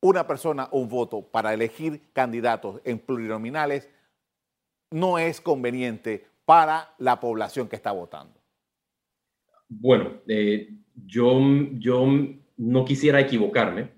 una 0.01 0.27
persona 0.27 0.69
un 0.71 0.87
voto 0.89 1.21
para 1.21 1.53
elegir 1.53 2.01
candidatos 2.13 2.81
en 2.83 2.99
plurinominales 2.99 3.89
no 4.91 5.19
es 5.19 5.41
conveniente 5.41 6.25
para 6.45 6.93
la 6.97 7.19
población 7.19 7.67
que 7.67 7.75
está 7.75 7.91
votando? 7.91 8.39
Bueno, 9.69 10.21
eh, 10.27 10.69
yo, 11.05 11.39
yo 11.73 12.05
no 12.57 12.85
quisiera 12.85 13.19
equivocarme. 13.19 13.97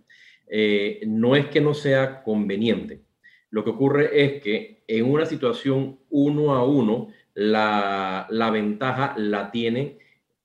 Eh, 0.49 1.01
no 1.05 1.36
es 1.36 1.47
que 1.47 1.62
no 1.62 1.75
sea 1.75 2.23
conveniente. 2.23 3.03
Lo 3.51 3.63
que 3.63 3.69
ocurre 3.69 4.23
es 4.23 4.41
que 4.41 4.84
en 4.88 5.05
una 5.05 5.25
situación 5.25 5.99
uno 6.10 6.55
a 6.55 6.65
uno, 6.65 7.10
la, 7.33 8.27
ventaja 8.51 9.13
la 9.17 9.51
tiene 9.51 9.97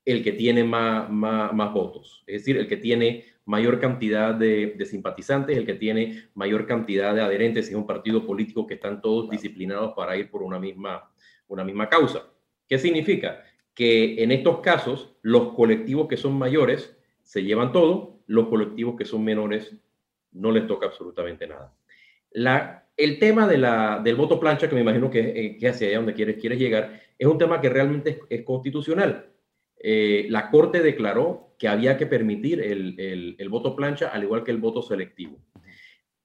el 0.04 0.22
que 0.22 0.32
tiene 0.32 0.64
más, 0.64 1.08
más, 1.10 1.72
votos, 1.72 2.22
es 2.26 2.42
decir, 2.42 2.58
el 2.58 2.68
que 2.68 2.76
tiene 2.76 3.24
mayor 3.46 3.80
cantidad 3.80 4.34
de, 4.34 4.76
simpatizantes, 4.84 5.56
el 5.56 5.66
que 5.66 5.74
tiene 5.74 6.28
mayor 6.34 6.66
cantidad 6.66 7.14
de 7.14 7.22
adherentes, 7.22 7.68
es 7.68 7.74
un 7.74 7.86
partido 7.86 8.26
político 8.26 8.66
que 8.66 8.74
están 8.74 9.00
todos 9.00 9.30
disciplinados 9.30 9.92
para 9.94 10.16
ir 10.16 10.30
por 10.30 10.42
una 10.42 10.58
misma, 10.58 11.10
una 11.48 11.64
misma 11.64 11.88
causa. 11.88 12.26
¿Qué 12.68 12.78
significa? 12.78 13.42
Que 13.74 14.22
en 14.22 14.30
estos 14.30 14.60
casos 14.60 15.16
los 15.22 15.54
colectivos 15.54 16.08
que 16.08 16.16
son 16.16 16.38
mayores 16.38 16.96
se 17.22 17.42
llevan 17.42 17.72
todo, 17.72 18.20
los 18.26 18.48
colectivos 18.48 18.96
que 18.96 19.04
son 19.04 19.24
menores 19.24 19.74
no 20.32 20.50
les 20.50 20.66
toca 20.66 20.86
absolutamente 20.86 21.46
nada. 21.46 21.74
La, 22.30 22.83
el 22.96 23.18
tema 23.18 23.46
de 23.46 23.59
la, 23.59 24.00
del 24.02 24.16
voto 24.16 24.38
plancha, 24.38 24.68
que 24.68 24.74
me 24.74 24.83
imagino 24.83 25.11
que, 25.11 25.20
eh, 25.20 25.57
que 25.59 25.68
hacia 25.68 25.88
allá 25.88 25.96
donde 25.96 26.14
quieres, 26.14 26.37
quieres 26.37 26.59
llegar, 26.59 27.00
es 27.18 27.26
un 27.26 27.38
tema 27.38 27.61
que 27.61 27.68
realmente 27.68 28.20
es, 28.28 28.42
constitucional. 28.42 29.30
Eh, 29.78 30.26
la 30.30 30.50
Corte 30.50 30.80
declaró 30.80 31.54
que 31.59 31.68
había 31.68 31.96
que 31.96 32.07
permitir 32.07 32.61
el, 32.61 33.37
el, 33.38 33.48
voto 33.48 33.76
plancha, 33.76 34.09
al 34.09 34.22
igual 34.22 34.44
que 34.44 34.50
el 34.50 34.59
voto 34.59 34.83
selectivo. 34.83 35.38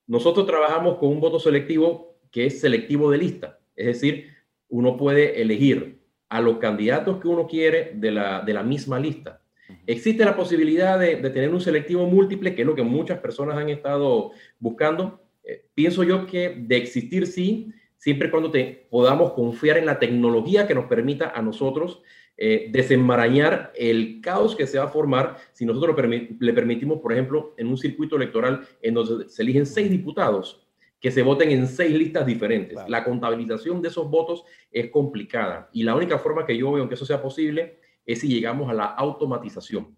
Nosotros 0.08 0.46
trabajamos 0.46 0.98
con 0.98 1.10
un 1.10 1.20
voto 1.20 1.40
selectivo 1.40 2.20
que 2.32 2.46
es 2.46 2.62
selectivo 2.62 3.12
de 3.12 3.18
lista, 3.18 3.60
es 3.76 3.88
decir, 3.88 4.28
uno 4.70 4.98
puede 4.98 5.42
elegir 5.42 6.00
a 6.30 6.42
los 6.42 6.58
candidatos 6.58 7.20
que 7.20 7.28
uno 7.28 7.48
quiere 7.48 7.92
de 7.96 8.12
la, 8.12 8.42
de 8.42 8.54
la 8.54 8.64
misma 8.64 9.00
lista. 9.00 9.42
Existe 9.86 10.26
la 10.26 10.36
posibilidad 10.36 11.00
de, 11.00 11.16
de, 11.16 11.30
tener 11.30 11.52
un 11.52 11.62
selectivo 11.62 12.06
múltiple, 12.06 12.56
que 12.56 12.62
es 12.62 12.68
lo 12.68 12.76
que 12.76 12.84
muchas 12.84 13.20
personas 13.20 13.58
han 13.58 13.70
estado 13.70 14.32
buscando, 14.60 15.22
eh, 15.50 15.66
pienso 15.74 16.04
yo 16.04 16.28
que 16.28 16.56
de 16.56 16.78
existir 16.78 17.26
sí, 17.26 17.74
siempre 17.98 18.30
cuando 18.30 18.52
te 18.52 18.88
podamos 18.92 19.32
confiar 19.32 19.78
en 19.78 19.88
la 19.88 19.98
tecnología 19.98 20.68
que 20.68 20.76
nos 20.76 20.86
permita 20.86 21.32
a 21.36 21.42
nosotros 21.42 22.04
eh, 22.38 22.70
desenmarañar 22.72 23.74
el 23.76 24.22
caos 24.22 24.56
que 24.56 24.68
se 24.68 24.78
va 24.78 24.86
a 24.86 24.90
formar 24.90 25.38
si 25.52 25.66
nosotros 25.66 25.96
le 26.40 26.54
permitimos, 26.54 27.00
por 27.00 27.12
ejemplo, 27.12 27.56
en 27.58 27.68
un 27.68 27.78
circuito 27.78 28.16
electoral 28.16 28.62
en 28.82 28.94
donde 28.94 29.28
se 29.28 29.42
eligen 29.42 29.66
seis 29.66 29.90
diputados, 29.90 30.68
que 31.02 31.10
se 31.10 31.24
voten 31.24 31.50
en 31.50 31.68
seis 31.68 31.94
listas 31.94 32.28
diferentes. 32.28 32.78
La 32.88 33.04
contabilización 33.04 33.82
de 33.82 33.88
esos 33.88 34.08
votos 34.10 34.44
es 34.72 34.92
complicada 34.92 35.70
y 35.74 35.82
la 35.82 35.96
única 35.96 36.20
forma 36.20 36.46
que 36.46 36.56
yo 36.56 36.72
veo 36.72 36.88
que 36.88 36.94
eso 36.94 37.06
sea 37.06 37.22
posible 37.22 37.80
es 38.06 38.20
si 38.20 38.28
llegamos 38.28 38.70
a 38.70 38.74
la 38.74 38.86
automatización. 38.86 39.98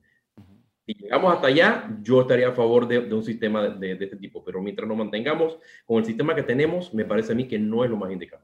Si 0.92 1.04
llegamos 1.04 1.34
hasta 1.34 1.48
allá, 1.48 1.90
yo 2.02 2.20
estaría 2.22 2.50
a 2.50 2.52
favor 2.52 2.86
de, 2.86 3.00
un 3.00 3.24
sistema 3.24 3.62
de, 3.64 3.96
de, 3.96 4.04
este 4.04 4.18
tipo, 4.18 4.44
pero 4.44 4.62
mientras 4.62 4.86
nos 4.90 4.98
mantengamos 4.98 5.58
con 5.86 6.00
el 6.00 6.06
sistema 6.06 6.36
que 6.36 6.44
tenemos, 6.44 6.94
me 6.94 7.06
parece 7.06 7.32
a 7.32 7.36
mí 7.36 7.48
que 7.48 7.58
no 7.58 7.86
es 7.86 7.90
lo 7.90 7.96
más 7.96 8.12
indicado. 8.12 8.44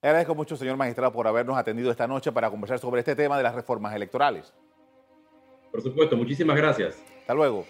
Le 0.00 0.08
agradezco 0.08 0.36
mucho, 0.36 0.56
señor 0.56 0.76
magistrado, 0.76 1.12
por 1.12 1.26
habernos 1.26 1.58
atendido 1.58 1.90
esta 1.90 2.06
noche 2.06 2.30
para 2.30 2.50
conversar 2.50 2.78
sobre 2.78 3.00
este 3.00 3.16
tema 3.16 3.36
de 3.36 3.42
las 3.42 3.52
reformas 3.52 3.96
electorales. 3.96 4.54
Por 5.72 5.82
supuesto, 5.82 6.16
muchísimas 6.16 6.56
gracias. 6.56 7.02
Hasta 7.20 7.34
luego. 7.34 7.66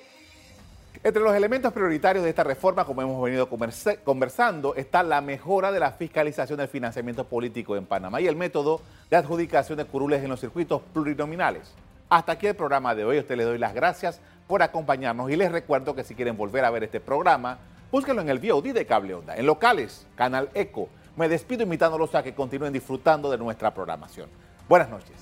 Entre 1.03 1.23
los 1.23 1.35
elementos 1.35 1.73
prioritarios 1.73 2.23
de 2.23 2.31
esta 2.31 2.45
reforma, 2.45 2.85
como 2.85 3.01
hemos 3.01 3.23
venido 3.23 3.49
conversando, 3.49 4.75
está 4.75 5.03
la 5.03 5.23
mejora 5.23 5.73
de 5.73 5.81
la 5.81 5.93
fiscalización 5.93 6.59
del 6.59 6.69
financiamiento 6.69 7.25
político 7.25 7.77
en 7.77 7.87
Panamá 7.87 8.21
y 8.21 8.27
el 8.27 8.37
método 8.37 8.83
de 9.09 9.17
adjudicación 9.17 9.79
de 9.79 9.87
curules 9.87 10.23
en 10.23 10.29
los 10.29 10.41
circuitos 10.41 10.83
plurinominales. 10.93 11.73
Hasta 12.09 12.33
aquí 12.33 12.47
el 12.47 12.57
programa 12.57 12.95
de 12.95 13.05
hoy. 13.05 13.19
A 13.19 13.21
usted 13.21 13.37
les 13.37 13.47
doy 13.47 13.59
las 13.59 13.75
gracias 13.75 14.21
por 14.47 14.63
acompañarnos 14.63 15.31
y 15.31 15.37
les 15.37 15.53
recuerdo 15.53 15.95
que 15.95 16.05
si 16.05 16.15
quieren 16.15 16.37
volver 16.37 16.65
a 16.65 16.71
ver 16.71 16.85
este 16.85 17.01
programa, 17.01 17.59
búsquenlo 17.93 18.23
en 18.23 18.31
el 18.31 18.39
VOD 18.39 18.73
de 18.73 18.87
Cable 18.87 19.15
Onda, 19.15 19.37
en 19.37 19.47
locales, 19.47 20.07
Canal 20.17 20.49
Eco. 20.55 20.89
Me 21.17 21.29
despido 21.29 21.65
invitándolos 21.65 22.15
a 22.15 22.23
que 22.23 22.35
continúen 22.35 22.73
disfrutando 22.73 23.31
de 23.31 23.39
nuestra 23.39 23.75
programación. 23.75 24.29
Buenas 24.69 24.89
noches. 24.89 25.17